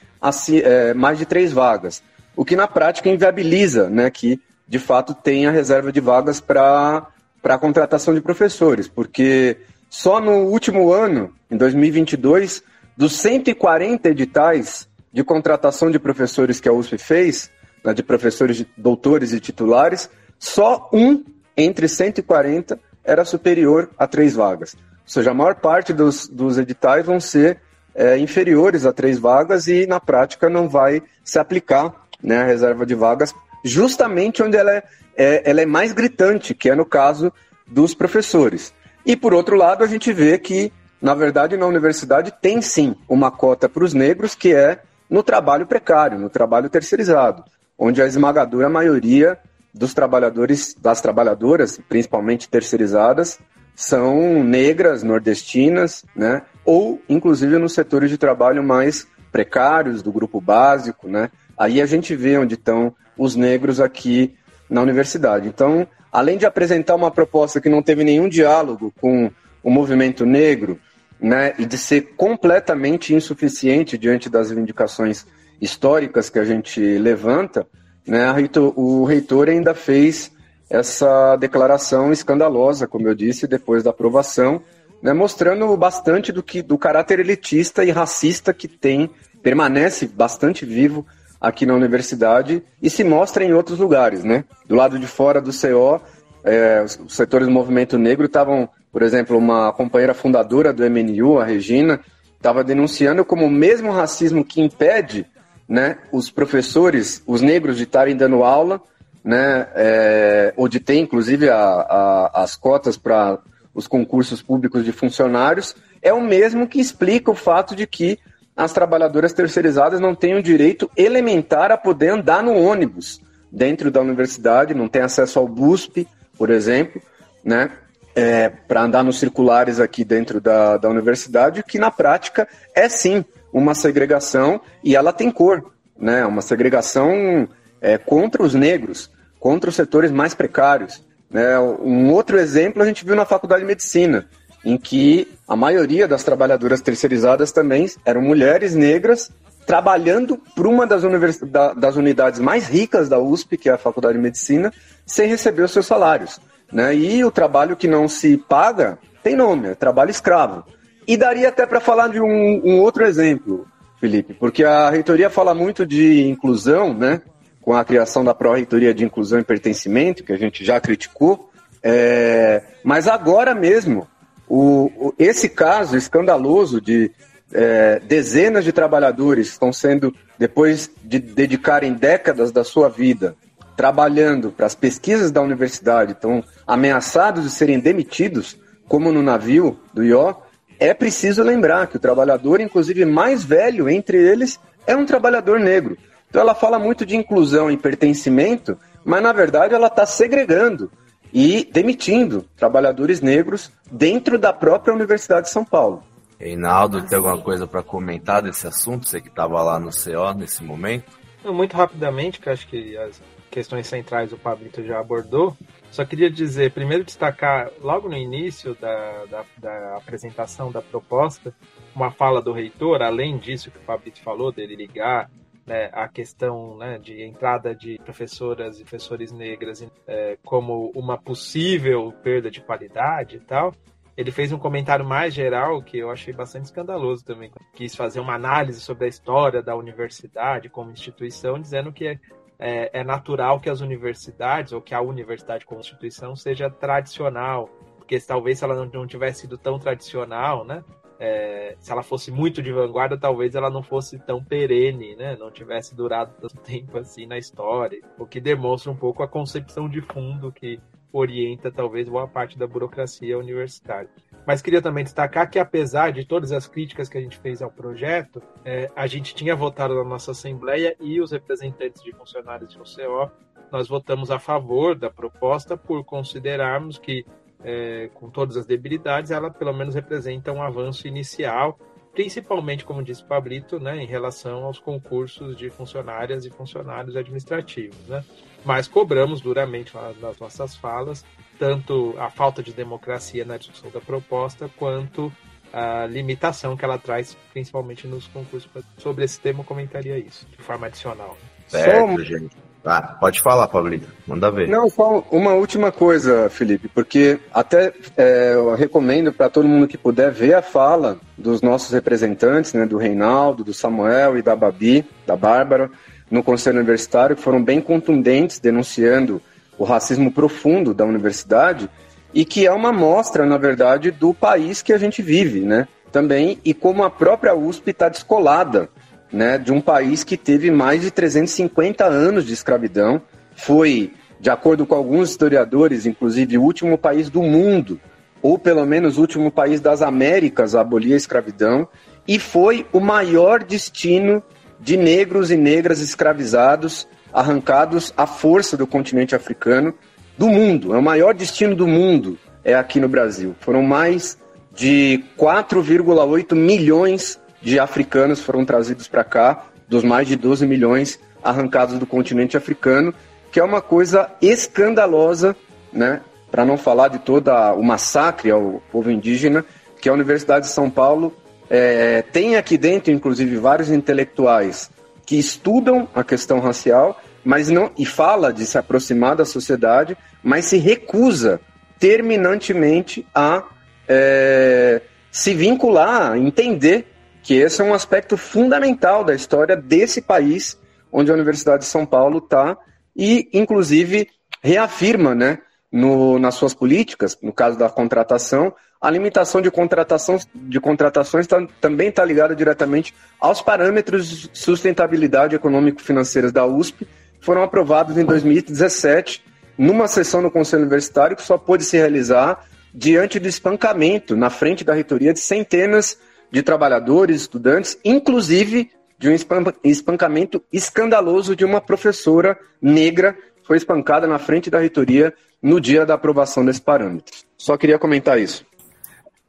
é, 0.63 0.93
mais 0.93 1.17
de 1.17 1.25
três 1.25 1.51
vagas, 1.51 2.01
o 2.35 2.43
que 2.43 2.55
na 2.55 2.67
prática 2.67 3.09
inviabiliza 3.09 3.89
né, 3.89 4.09
que 4.09 4.39
de 4.69 4.77
fato 4.77 5.15
tenha 5.15 5.49
reserva 5.49 5.91
de 5.91 5.99
vagas 5.99 6.39
para 6.39 7.07
a 7.43 7.57
contratação 7.57 8.13
de 8.13 8.21
professores, 8.21 8.87
porque 8.87 9.57
só 9.89 10.21
no 10.21 10.43
último 10.43 10.93
ano, 10.93 11.33
em 11.49 11.57
2022, 11.57 12.61
dos 12.95 13.13
140 13.13 14.09
editais 14.09 14.87
de 15.11 15.23
contratação 15.23 15.89
de 15.89 15.97
professores 15.97 16.59
que 16.59 16.69
a 16.69 16.71
USP 16.71 16.99
fez, 16.99 17.49
né, 17.83 17.95
de 17.95 18.03
professores, 18.03 18.63
doutores 18.77 19.33
e 19.33 19.39
titulares, 19.39 20.07
só 20.37 20.87
um 20.93 21.25
entre 21.57 21.87
140 21.87 22.79
era 23.03 23.25
superior 23.25 23.89
a 23.97 24.05
três 24.05 24.35
vagas. 24.35 24.75
Ou 24.75 25.11
seja, 25.11 25.31
a 25.31 25.33
maior 25.33 25.55
parte 25.55 25.91
dos, 25.91 26.27
dos 26.27 26.59
editais 26.59 27.03
vão 27.03 27.19
ser 27.19 27.59
é, 27.95 28.19
inferiores 28.19 28.85
a 28.85 28.93
três 28.93 29.17
vagas 29.17 29.67
e, 29.67 29.87
na 29.87 29.99
prática, 29.99 30.47
não 30.47 30.69
vai 30.69 31.01
se 31.23 31.39
aplicar 31.39 31.91
né, 32.21 32.37
a 32.37 32.45
reserva 32.45 32.85
de 32.85 32.93
vagas 32.93 33.33
justamente 33.63 34.41
onde 34.41 34.57
ela 34.57 34.71
é, 34.71 34.83
é, 35.15 35.49
ela 35.49 35.61
é 35.61 35.65
mais 35.65 35.91
gritante, 35.91 36.53
que 36.53 36.69
é 36.69 36.75
no 36.75 36.85
caso 36.85 37.31
dos 37.67 37.93
professores. 37.93 38.73
E 39.05 39.15
por 39.15 39.33
outro 39.33 39.55
lado, 39.55 39.83
a 39.83 39.87
gente 39.87 40.11
vê 40.11 40.37
que, 40.37 40.71
na 41.01 41.13
verdade, 41.13 41.57
na 41.57 41.65
universidade 41.65 42.33
tem 42.41 42.61
sim 42.61 42.95
uma 43.07 43.31
cota 43.31 43.69
para 43.69 43.83
os 43.83 43.93
negros, 43.93 44.35
que 44.35 44.53
é 44.53 44.81
no 45.09 45.23
trabalho 45.23 45.65
precário, 45.65 46.19
no 46.19 46.29
trabalho 46.29 46.69
terceirizado, 46.69 47.43
onde 47.77 48.01
a 48.01 48.05
esmagadora 48.05 48.69
maioria 48.69 49.37
dos 49.73 49.93
trabalhadores, 49.93 50.75
das 50.79 51.01
trabalhadoras, 51.01 51.79
principalmente 51.87 52.49
terceirizadas, 52.49 53.39
são 53.75 54.43
negras, 54.43 55.03
nordestinas, 55.03 56.03
né? 56.15 56.41
Ou, 56.65 57.01
inclusive, 57.07 57.57
nos 57.57 57.73
setores 57.73 58.09
de 58.09 58.17
trabalho 58.17 58.61
mais 58.61 59.07
precários, 59.31 60.01
do 60.01 60.11
grupo 60.11 60.41
básico, 60.41 61.07
né? 61.07 61.31
Aí 61.59 61.81
a 61.81 61.85
gente 61.85 62.15
vê 62.15 62.37
onde 62.37 62.53
estão 62.53 62.95
os 63.17 63.35
negros 63.35 63.81
aqui 63.81 64.33
na 64.69 64.81
universidade. 64.81 65.49
Então, 65.49 65.85
além 66.09 66.37
de 66.37 66.45
apresentar 66.45 66.95
uma 66.95 67.11
proposta 67.11 67.59
que 67.59 67.67
não 67.67 67.83
teve 67.83 68.05
nenhum 68.05 68.29
diálogo 68.29 68.93
com 69.01 69.29
o 69.61 69.69
movimento 69.69 70.25
negro, 70.25 70.79
né, 71.19 71.53
e 71.59 71.65
de 71.65 71.77
ser 71.77 72.13
completamente 72.15 73.13
insuficiente 73.13 73.97
diante 73.97 74.29
das 74.29 74.51
reivindicações 74.51 75.25
históricas 75.59 76.29
que 76.29 76.39
a 76.39 76.45
gente 76.45 76.79
levanta, 76.97 77.67
né, 78.07 78.31
reitor, 78.31 78.73
o 78.79 79.03
reitor 79.03 79.49
ainda 79.49 79.75
fez 79.75 80.31
essa 80.69 81.35
declaração 81.35 82.13
escandalosa, 82.13 82.87
como 82.87 83.05
eu 83.09 83.13
disse, 83.13 83.47
depois 83.47 83.83
da 83.83 83.89
aprovação, 83.89 84.61
né, 85.01 85.11
mostrando 85.11 85.75
bastante 85.75 86.31
do 86.31 86.41
que 86.41 86.61
do 86.61 86.77
caráter 86.77 87.19
elitista 87.19 87.83
e 87.83 87.91
racista 87.91 88.53
que 88.53 88.69
tem 88.69 89.09
permanece 89.43 90.07
bastante 90.07 90.65
vivo 90.65 91.05
aqui 91.39 91.65
na 91.65 91.73
universidade 91.73 92.61
e 92.81 92.89
se 92.89 93.03
mostra 93.03 93.43
em 93.43 93.53
outros 93.53 93.79
lugares, 93.79 94.23
né? 94.23 94.43
Do 94.67 94.75
lado 94.75 94.99
de 94.99 95.07
fora 95.07 95.39
do 95.41 95.51
CO, 95.51 96.01
é, 96.43 96.83
os 96.83 97.15
setores 97.15 97.47
do 97.47 97.53
movimento 97.53 97.97
negro 97.97 98.25
estavam, 98.25 98.67
por 98.91 99.01
exemplo, 99.01 99.37
uma 99.37 99.71
companheira 99.71 100.13
fundadora 100.13 100.73
do 100.73 100.83
MNU, 100.89 101.39
a 101.39 101.45
Regina, 101.45 101.99
estava 102.35 102.63
denunciando 102.63 103.23
como 103.23 103.45
o 103.45 103.51
mesmo 103.51 103.91
racismo 103.91 104.43
que 104.43 104.61
impede 104.61 105.25
né, 105.67 105.97
os 106.11 106.31
professores, 106.31 107.21
os 107.27 107.41
negros, 107.41 107.77
de 107.77 107.83
estarem 107.83 108.15
dando 108.15 108.43
aula, 108.43 108.81
né, 109.23 109.67
é, 109.75 110.53
ou 110.57 110.67
de 110.67 110.79
ter, 110.79 110.97
inclusive, 110.97 111.49
a, 111.49 111.55
a, 111.55 112.43
as 112.43 112.55
cotas 112.55 112.97
para 112.97 113.37
os 113.73 113.87
concursos 113.87 114.41
públicos 114.41 114.83
de 114.83 114.91
funcionários, 114.91 115.75
é 116.01 116.11
o 116.11 116.21
mesmo 116.21 116.67
que 116.67 116.79
explica 116.79 117.29
o 117.29 117.35
fato 117.35 117.75
de 117.75 117.85
que 117.85 118.17
as 118.59 118.73
trabalhadoras 118.73 119.31
terceirizadas 119.31 120.01
não 120.01 120.13
têm 120.13 120.35
o 120.35 120.43
direito 120.43 120.91
elementar 120.97 121.71
a 121.71 121.77
poder 121.77 122.09
andar 122.09 122.43
no 122.43 122.53
ônibus 122.55 123.21
dentro 123.49 123.89
da 123.89 124.01
universidade, 124.01 124.73
não 124.73 124.89
têm 124.89 125.01
acesso 125.01 125.39
ao 125.39 125.47
BUSP, 125.47 126.05
por 126.37 126.49
exemplo, 126.49 127.01
né? 127.41 127.71
É, 128.13 128.49
para 128.49 128.81
andar 128.81 129.01
nos 129.01 129.17
circulares 129.17 129.79
aqui 129.79 130.03
dentro 130.03 130.41
da, 130.41 130.75
da 130.75 130.89
universidade, 130.89 131.63
que 131.63 131.79
na 131.79 131.89
prática 131.89 132.49
é 132.75 132.89
sim 132.89 133.23
uma 133.53 133.73
segregação 133.73 134.59
e 134.83 134.93
ela 134.93 135.13
tem 135.13 135.31
cor, 135.31 135.71
né? 135.97 136.25
Uma 136.25 136.41
segregação 136.41 137.47
é, 137.79 137.97
contra 137.97 138.43
os 138.43 138.53
negros, 138.53 139.09
contra 139.39 139.69
os 139.69 139.75
setores 139.77 140.11
mais 140.11 140.33
precários. 140.33 141.01
Né? 141.31 141.57
Um 141.57 142.11
outro 142.11 142.37
exemplo 142.37 142.83
a 142.83 142.85
gente 142.85 143.05
viu 143.05 143.15
na 143.15 143.25
Faculdade 143.25 143.61
de 143.61 143.67
Medicina, 143.67 144.27
em 144.65 144.77
que 144.77 145.31
a 145.49 145.55
maioria 145.55 146.07
das 146.07 146.23
trabalhadoras 146.23 146.79
terceirizadas 146.79 147.51
também 147.51 147.89
eram 148.05 148.21
mulheres 148.21 148.75
negras 148.75 149.31
trabalhando 149.65 150.37
para 150.55 150.67
uma 150.67 150.85
das, 150.85 151.03
univers... 151.03 151.39
das 151.75 151.95
unidades 151.95 152.39
mais 152.39 152.67
ricas 152.67 153.09
da 153.09 153.17
USP, 153.17 153.57
que 153.57 153.67
é 153.67 153.73
a 153.73 153.77
Faculdade 153.77 154.15
de 154.15 154.21
Medicina, 154.21 154.71
sem 155.07 155.27
receber 155.27 155.63
os 155.63 155.71
seus 155.71 155.87
salários. 155.87 156.39
Né? 156.71 156.95
E 156.95 157.25
o 157.25 157.31
trabalho 157.31 157.75
que 157.75 157.87
não 157.87 158.07
se 158.07 158.37
paga 158.37 158.99
tem 159.23 159.35
nome, 159.35 159.69
é 159.69 159.75
trabalho 159.75 160.11
escravo. 160.11 160.63
E 161.07 161.17
daria 161.17 161.49
até 161.49 161.65
para 161.65 161.79
falar 161.79 162.09
de 162.09 162.21
um, 162.21 162.61
um, 162.63 162.79
outro 162.79 163.03
exemplo, 163.03 163.65
Felipe, 163.99 164.35
porque 164.35 164.63
a 164.63 164.91
reitoria 164.91 165.31
fala 165.31 165.55
muito 165.55 165.83
de 165.83 166.29
inclusão, 166.29 166.93
né? 166.93 167.21
com 167.59 167.73
a 167.73 167.83
criação 167.83 168.23
da 168.23 168.35
Pró-Reitoria 168.35 168.93
de 168.93 169.03
Inclusão 169.03 169.39
e 169.39 169.43
Pertencimento, 169.43 170.23
que 170.23 170.31
a 170.31 170.37
gente 170.37 170.63
já 170.63 170.79
criticou, 170.79 171.49
é, 171.83 172.63
mas 172.83 173.07
agora 173.07 173.53
mesmo, 173.53 174.07
o, 174.49 174.91
o, 174.97 175.13
esse 175.17 175.47
caso 175.47 175.95
escandaloso 175.95 176.81
de 176.81 177.11
é, 177.53 177.99
dezenas 177.99 178.63
de 178.63 178.71
trabalhadores 178.71 179.47
estão 179.47 179.71
sendo, 179.71 180.13
depois 180.37 180.89
de 181.03 181.19
dedicarem 181.19 181.93
décadas 181.93 182.51
da 182.51 182.63
sua 182.63 182.89
vida 182.89 183.35
trabalhando 183.77 184.51
para 184.51 184.65
as 184.65 184.75
pesquisas 184.75 185.31
da 185.31 185.41
universidade, 185.41 186.11
estão 186.11 186.43
ameaçados 186.67 187.45
de 187.45 187.49
serem 187.49 187.79
demitidos, 187.79 188.57
como 188.89 189.09
no 189.09 189.23
navio 189.23 189.79
do 189.93 190.03
IO, 190.03 190.35
é 190.77 190.93
preciso 190.93 191.43
lembrar 191.43 191.87
que 191.87 191.95
o 191.95 191.99
trabalhador, 191.99 192.59
inclusive 192.59 193.05
mais 193.05 193.41
velho 193.43 193.87
entre 193.87 194.17
eles, 194.17 194.59
é 194.85 194.95
um 194.97 195.05
trabalhador 195.05 195.59
negro. 195.61 195.97
Então 196.29 196.41
ela 196.41 196.53
fala 196.53 196.77
muito 196.77 197.05
de 197.05 197.15
inclusão 197.15 197.71
e 197.71 197.77
pertencimento, 197.77 198.77
mas 199.05 199.23
na 199.23 199.31
verdade 199.31 199.73
ela 199.73 199.87
está 199.87 200.05
segregando 200.05 200.91
e 201.33 201.63
demitindo 201.71 202.45
trabalhadores 202.55 203.21
negros 203.21 203.71
dentro 203.91 204.37
da 204.37 204.51
própria 204.53 204.93
Universidade 204.93 205.47
de 205.47 205.53
São 205.53 205.63
Paulo. 205.65 206.03
Reinaldo, 206.39 207.05
tem 207.05 207.17
alguma 207.17 207.41
coisa 207.41 207.67
para 207.67 207.83
comentar 207.83 208.41
desse 208.41 208.65
assunto? 208.65 209.07
Você 209.07 209.19
que 209.19 209.27
estava 209.27 209.61
lá 209.61 209.77
no 209.77 209.89
CO 209.89 210.33
nesse 210.33 210.63
momento? 210.63 211.19
Muito 211.43 211.75
rapidamente, 211.75 212.39
que 212.39 212.49
acho 212.49 212.67
que 212.67 212.97
as 212.97 213.21
questões 213.49 213.87
centrais 213.87 214.31
o 214.31 214.37
Pablito 214.37 214.83
já 214.83 214.99
abordou. 214.99 215.55
Só 215.91 216.05
queria 216.05 216.29
dizer, 216.29 216.71
primeiro 216.71 217.03
destacar, 217.03 217.69
logo 217.81 218.07
no 218.07 218.15
início 218.15 218.75
da, 218.79 219.25
da, 219.25 219.45
da 219.57 219.97
apresentação 219.97 220.71
da 220.71 220.81
proposta, 220.81 221.53
uma 221.95 222.11
fala 222.11 222.41
do 222.41 222.53
reitor, 222.53 223.01
além 223.01 223.37
disso 223.37 223.71
que 223.71 223.77
o 223.77 223.81
Pablito 223.81 224.21
falou, 224.21 224.51
dele 224.51 224.75
ligar 224.75 225.29
né, 225.69 225.91
a 225.93 226.07
questão 226.07 226.75
né, 226.77 226.97
de 226.97 227.23
entrada 227.23 227.75
de 227.75 227.99
professoras 228.03 228.79
e 228.79 228.83
professores 228.83 229.31
negras 229.31 229.87
é, 230.07 230.35
como 230.43 230.91
uma 230.95 231.15
possível 231.15 232.11
perda 232.23 232.49
de 232.49 232.59
qualidade 232.59 233.35
e 233.35 233.39
tal, 233.39 233.71
ele 234.17 234.31
fez 234.31 234.51
um 234.51 234.57
comentário 234.57 235.05
mais 235.05 235.31
geral 235.31 235.81
que 235.83 235.99
eu 235.99 236.09
achei 236.09 236.33
bastante 236.33 236.65
escandaloso 236.65 237.23
também. 237.23 237.51
Quis 237.75 237.95
fazer 237.95 238.19
uma 238.19 238.33
análise 238.33 238.81
sobre 238.81 239.05
a 239.05 239.07
história 239.07 239.61
da 239.61 239.75
universidade 239.75 240.69
como 240.69 240.91
instituição, 240.91 241.59
dizendo 241.59 241.93
que 241.93 242.07
é, 242.07 242.19
é, 242.57 243.01
é 243.01 243.03
natural 243.03 243.59
que 243.59 243.69
as 243.69 243.79
universidades, 243.79 244.73
ou 244.73 244.81
que 244.81 244.95
a 244.95 245.01
universidade 245.01 245.67
como 245.67 245.81
instituição, 245.81 246.35
seja 246.35 246.67
tradicional, 246.67 247.69
porque 247.97 248.19
talvez 248.19 248.57
se 248.57 248.63
ela 248.63 248.75
não, 248.75 248.85
não 248.85 249.07
tivesse 249.07 249.41
sido 249.41 249.55
tão 249.55 249.77
tradicional, 249.77 250.65
né, 250.65 250.83
é, 251.19 251.75
se 251.79 251.91
ela 251.91 252.01
fosse 252.01 252.31
muito 252.31 252.61
de 252.61 252.71
vanguarda, 252.71 253.17
talvez 253.17 253.53
ela 253.53 253.69
não 253.69 253.83
fosse 253.83 254.17
tão 254.19 254.43
perene, 254.43 255.15
né? 255.15 255.35
Não 255.37 255.51
tivesse 255.51 255.93
durado 255.93 256.33
tanto 256.39 256.57
tempo 256.57 256.97
assim 256.97 257.25
na 257.25 257.37
história, 257.37 258.01
o 258.17 258.25
que 258.25 258.39
demonstra 258.39 258.91
um 258.91 258.95
pouco 258.95 259.21
a 259.21 259.27
concepção 259.27 259.89
de 259.89 260.01
fundo 260.01 260.51
que 260.51 260.79
orienta 261.11 261.71
talvez 261.71 262.07
boa 262.07 262.27
parte 262.27 262.57
da 262.57 262.67
burocracia 262.67 263.37
universitária. 263.37 264.09
Mas 264.45 264.61
queria 264.61 264.81
também 264.81 265.03
destacar 265.03 265.49
que 265.49 265.59
apesar 265.59 266.11
de 266.11 266.23
todas 266.23 266.51
as 266.51 266.67
críticas 266.67 267.09
que 267.09 267.17
a 267.17 267.21
gente 267.21 267.37
fez 267.37 267.61
ao 267.61 267.71
projeto, 267.71 268.41
é, 268.63 268.89
a 268.95 269.07
gente 269.07 269.35
tinha 269.35 269.55
votado 269.55 269.95
na 269.95 270.03
nossa 270.03 270.31
assembleia 270.31 270.95
e 270.99 271.19
os 271.19 271.31
representantes 271.31 272.01
de 272.03 272.11
funcionários 272.11 272.75
do 272.75 272.83
CO 272.83 273.29
nós 273.71 273.87
votamos 273.87 274.31
a 274.31 274.39
favor 274.39 274.95
da 274.95 275.09
proposta 275.09 275.77
por 275.77 276.03
considerarmos 276.03 276.97
que 276.97 277.25
é, 277.63 278.09
com 278.13 278.29
todas 278.29 278.57
as 278.57 278.65
debilidades, 278.65 279.31
ela 279.31 279.49
pelo 279.49 279.73
menos 279.73 279.95
representa 279.95 280.51
um 280.51 280.61
avanço 280.61 281.07
inicial, 281.07 281.77
principalmente, 282.13 282.85
como 282.85 283.03
disse 283.03 283.23
Pablito, 283.23 283.79
né, 283.79 284.01
em 284.01 284.07
relação 284.07 284.65
aos 284.65 284.79
concursos 284.79 285.57
de 285.57 285.69
funcionárias 285.69 286.45
e 286.45 286.49
funcionários 286.49 287.15
administrativos. 287.15 287.99
Né? 288.07 288.23
Mas 288.65 288.87
cobramos 288.87 289.41
duramente 289.41 289.93
nas 290.21 290.39
nossas 290.39 290.75
falas 290.75 291.25
tanto 291.59 292.15
a 292.17 292.29
falta 292.29 292.63
de 292.63 292.71
democracia 292.71 293.43
na 293.43 293.57
discussão 293.57 293.91
da 293.91 293.99
proposta, 293.99 294.71
quanto 294.77 295.31
a 295.73 296.05
limitação 296.05 296.75
que 296.75 296.85
ela 296.85 296.97
traz, 296.97 297.37
principalmente 297.51 298.07
nos 298.07 298.27
concursos. 298.27 298.71
Sobre 298.97 299.25
esse 299.25 299.39
tema, 299.39 299.59
eu 299.59 299.63
comentaria 299.65 300.17
isso, 300.17 300.47
de 300.47 300.63
forma 300.63 300.87
adicional. 300.87 301.37
Certo, 301.67 302.23
gente. 302.23 302.55
Ah, 302.83 303.01
pode 303.01 303.41
falar, 303.41 303.67
Pablito. 303.67 304.07
Manda 304.25 304.49
ver. 304.49 304.67
Não, 304.69 304.89
só 304.89 305.23
uma 305.31 305.53
última 305.53 305.91
coisa, 305.91 306.49
Felipe, 306.49 306.87
porque 306.87 307.39
até 307.53 307.93
é, 308.15 308.53
eu 308.53 308.73
recomendo 308.75 309.33
para 309.33 309.49
todo 309.49 309.67
mundo 309.67 309.87
que 309.87 309.97
puder 309.97 310.31
ver 310.31 310.53
a 310.53 310.61
fala 310.61 311.17
dos 311.37 311.61
nossos 311.61 311.91
representantes, 311.91 312.73
né, 312.73 312.85
do 312.85 312.97
Reinaldo, 312.97 313.63
do 313.63 313.73
Samuel 313.73 314.37
e 314.37 314.41
da 314.41 314.55
Babi, 314.55 315.05
da 315.25 315.35
Bárbara, 315.35 315.91
no 316.31 316.41
Conselho 316.41 316.77
Universitário, 316.77 317.35
que 317.35 317.41
foram 317.41 317.61
bem 317.61 317.81
contundentes, 317.81 318.59
denunciando 318.59 319.41
o 319.77 319.83
racismo 319.83 320.31
profundo 320.31 320.93
da 320.93 321.05
universidade 321.05 321.89
e 322.33 322.45
que 322.45 322.65
é 322.65 322.71
uma 322.71 322.93
mostra, 322.93 323.45
na 323.45 323.57
verdade, 323.57 324.11
do 324.11 324.33
país 324.33 324.81
que 324.81 324.93
a 324.93 324.97
gente 324.97 325.21
vive, 325.21 325.61
né? 325.61 325.87
Também, 326.11 326.59
e 326.63 326.73
como 326.73 327.03
a 327.03 327.09
própria 327.09 327.55
USP 327.55 327.91
está 327.91 328.09
descolada 328.09 328.89
né, 329.31 329.57
de 329.57 329.71
um 329.71 329.79
país 329.79 330.23
que 330.23 330.37
teve 330.37 330.71
mais 330.71 331.01
de 331.01 331.11
350 331.11 332.05
anos 332.05 332.45
de 332.45 332.53
escravidão. 332.53 333.21
Foi, 333.55 334.13
de 334.39 334.49
acordo 334.49 334.85
com 334.85 334.95
alguns 334.95 335.29
historiadores, 335.29 336.05
inclusive 336.05 336.57
o 336.57 336.63
último 336.63 336.97
país 336.97 337.29
do 337.29 337.41
mundo, 337.41 337.99
ou 338.41 338.57
pelo 338.57 338.85
menos 338.85 339.17
o 339.17 339.21
último 339.21 339.51
país 339.51 339.81
das 339.81 340.01
Américas 340.01 340.75
a 340.75 340.81
abolir 340.81 341.13
a 341.13 341.17
escravidão, 341.17 341.87
e 342.27 342.39
foi 342.39 342.85
o 342.93 342.99
maior 342.99 343.63
destino 343.63 344.41
de 344.79 344.95
negros 344.95 345.51
e 345.51 345.57
negras 345.57 345.99
escravizados, 345.99 347.07
arrancados 347.33 348.13
à 348.15 348.25
força 348.25 348.77
do 348.77 348.87
continente 348.87 349.35
africano, 349.35 349.93
do 350.37 350.47
mundo. 350.47 350.93
É 350.95 350.97
o 350.97 351.03
maior 351.03 351.33
destino 351.33 351.75
do 351.75 351.85
mundo, 351.85 352.37
é 352.63 352.73
aqui 352.73 352.99
no 352.99 353.09
Brasil. 353.09 353.55
Foram 353.59 353.83
mais 353.83 354.37
de 354.73 355.23
4,8 355.37 356.55
milhões 356.55 357.39
de 357.61 357.79
africanos 357.79 358.39
foram 358.39 358.65
trazidos 358.65 359.07
para 359.07 359.23
cá, 359.23 359.65
dos 359.87 360.03
mais 360.03 360.27
de 360.27 360.35
12 360.35 360.65
milhões 360.67 361.19
arrancados 361.43 361.97
do 361.97 362.05
continente 362.05 362.55
africano, 362.55 363.13
que 363.51 363.59
é 363.59 363.63
uma 363.63 363.81
coisa 363.81 364.29
escandalosa, 364.41 365.55
né? 365.91 366.21
Para 366.51 366.65
não 366.65 366.77
falar 366.77 367.09
de 367.09 367.19
toda 367.19 367.73
o 367.73 367.83
massacre 367.83 368.51
ao 368.51 368.81
povo 368.91 369.11
indígena, 369.11 369.65
que 369.99 370.09
a 370.09 370.13
Universidade 370.13 370.67
de 370.67 370.71
São 370.71 370.89
Paulo 370.89 371.33
é, 371.69 372.21
tem 372.21 372.55
aqui 372.55 372.77
dentro, 372.77 373.11
inclusive, 373.11 373.57
vários 373.57 373.89
intelectuais 373.89 374.89
que 375.25 375.37
estudam 375.37 376.07
a 376.15 376.23
questão 376.23 376.59
racial, 376.59 377.21
mas 377.43 377.69
não 377.69 377.91
e 377.97 378.05
fala 378.05 378.51
de 378.51 378.65
se 378.65 378.77
aproximar 378.77 379.35
da 379.35 379.45
sociedade, 379.45 380.17
mas 380.43 380.65
se 380.65 380.77
recusa 380.77 381.61
terminantemente 381.99 383.25
a 383.33 383.63
é, 384.07 385.01
se 385.31 385.53
vincular, 385.53 386.35
entender 386.37 387.05
que 387.43 387.55
esse 387.55 387.81
é 387.81 387.83
um 387.83 387.93
aspecto 387.93 388.37
fundamental 388.37 389.23
da 389.23 389.33
história 389.33 389.75
desse 389.75 390.21
país 390.21 390.77
onde 391.11 391.31
a 391.31 391.33
Universidade 391.33 391.83
de 391.83 391.89
São 391.89 392.05
Paulo 392.05 392.39
está 392.39 392.77
e, 393.15 393.49
inclusive, 393.53 394.29
reafirma, 394.61 395.33
né, 395.33 395.59
no, 395.91 396.37
nas 396.37 396.55
suas 396.55 396.73
políticas, 396.73 397.37
no 397.41 397.51
caso 397.51 397.77
da 397.77 397.89
contratação, 397.89 398.73
a 399.01 399.09
limitação 399.09 399.61
de, 399.61 399.71
contratação, 399.71 400.37
de 400.53 400.79
contratações 400.79 401.47
tá, 401.47 401.65
também 401.79 402.09
está 402.09 402.23
ligada 402.23 402.55
diretamente 402.55 403.13
aos 403.39 403.61
parâmetros 403.61 404.27
de 404.27 404.49
sustentabilidade 404.53 405.55
econômico-financeiras 405.55 406.51
da 406.51 406.65
USP, 406.65 407.07
foram 407.39 407.63
aprovados 407.63 408.17
em 408.17 408.25
2017, 408.25 409.43
numa 409.77 410.07
sessão 410.07 410.41
no 410.41 410.51
Conselho 410.51 410.81
Universitário 410.81 411.37
que 411.37 411.41
só 411.43 411.57
pôde 411.57 411.85
se 411.85 411.97
realizar 411.97 412.65
diante 412.93 413.39
do 413.39 413.47
espancamento 413.47 414.35
na 414.35 414.49
frente 414.49 414.83
da 414.83 414.93
reitoria 414.93 415.33
de 415.33 415.39
centenas 415.39 416.19
de 416.51 416.61
trabalhadores, 416.61 417.41
estudantes, 417.41 417.97
inclusive 418.03 418.91
de 419.17 419.29
um 419.29 419.35
espancamento 419.83 420.63
escandaloso 420.71 421.55
de 421.55 421.65
uma 421.65 421.81
professora 421.81 422.57
negra 422.81 423.37
foi 423.63 423.77
espancada 423.77 424.25
na 424.25 424.39
frente 424.39 424.69
da 424.69 424.79
reitoria 424.79 425.33
no 425.61 425.79
dia 425.79 426.05
da 426.05 426.15
aprovação 426.15 426.65
desse 426.65 426.81
parâmetro. 426.81 427.35
Só 427.57 427.77
queria 427.77 427.99
comentar 427.99 428.39
isso. 428.39 428.65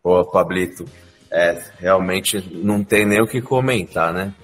Pô, 0.02 0.24
Pablito, 0.24 0.84
é, 1.30 1.62
realmente 1.78 2.40
não 2.52 2.82
tem 2.82 3.06
nem 3.06 3.22
o 3.22 3.26
que 3.26 3.40
comentar, 3.40 4.12
né? 4.12 4.34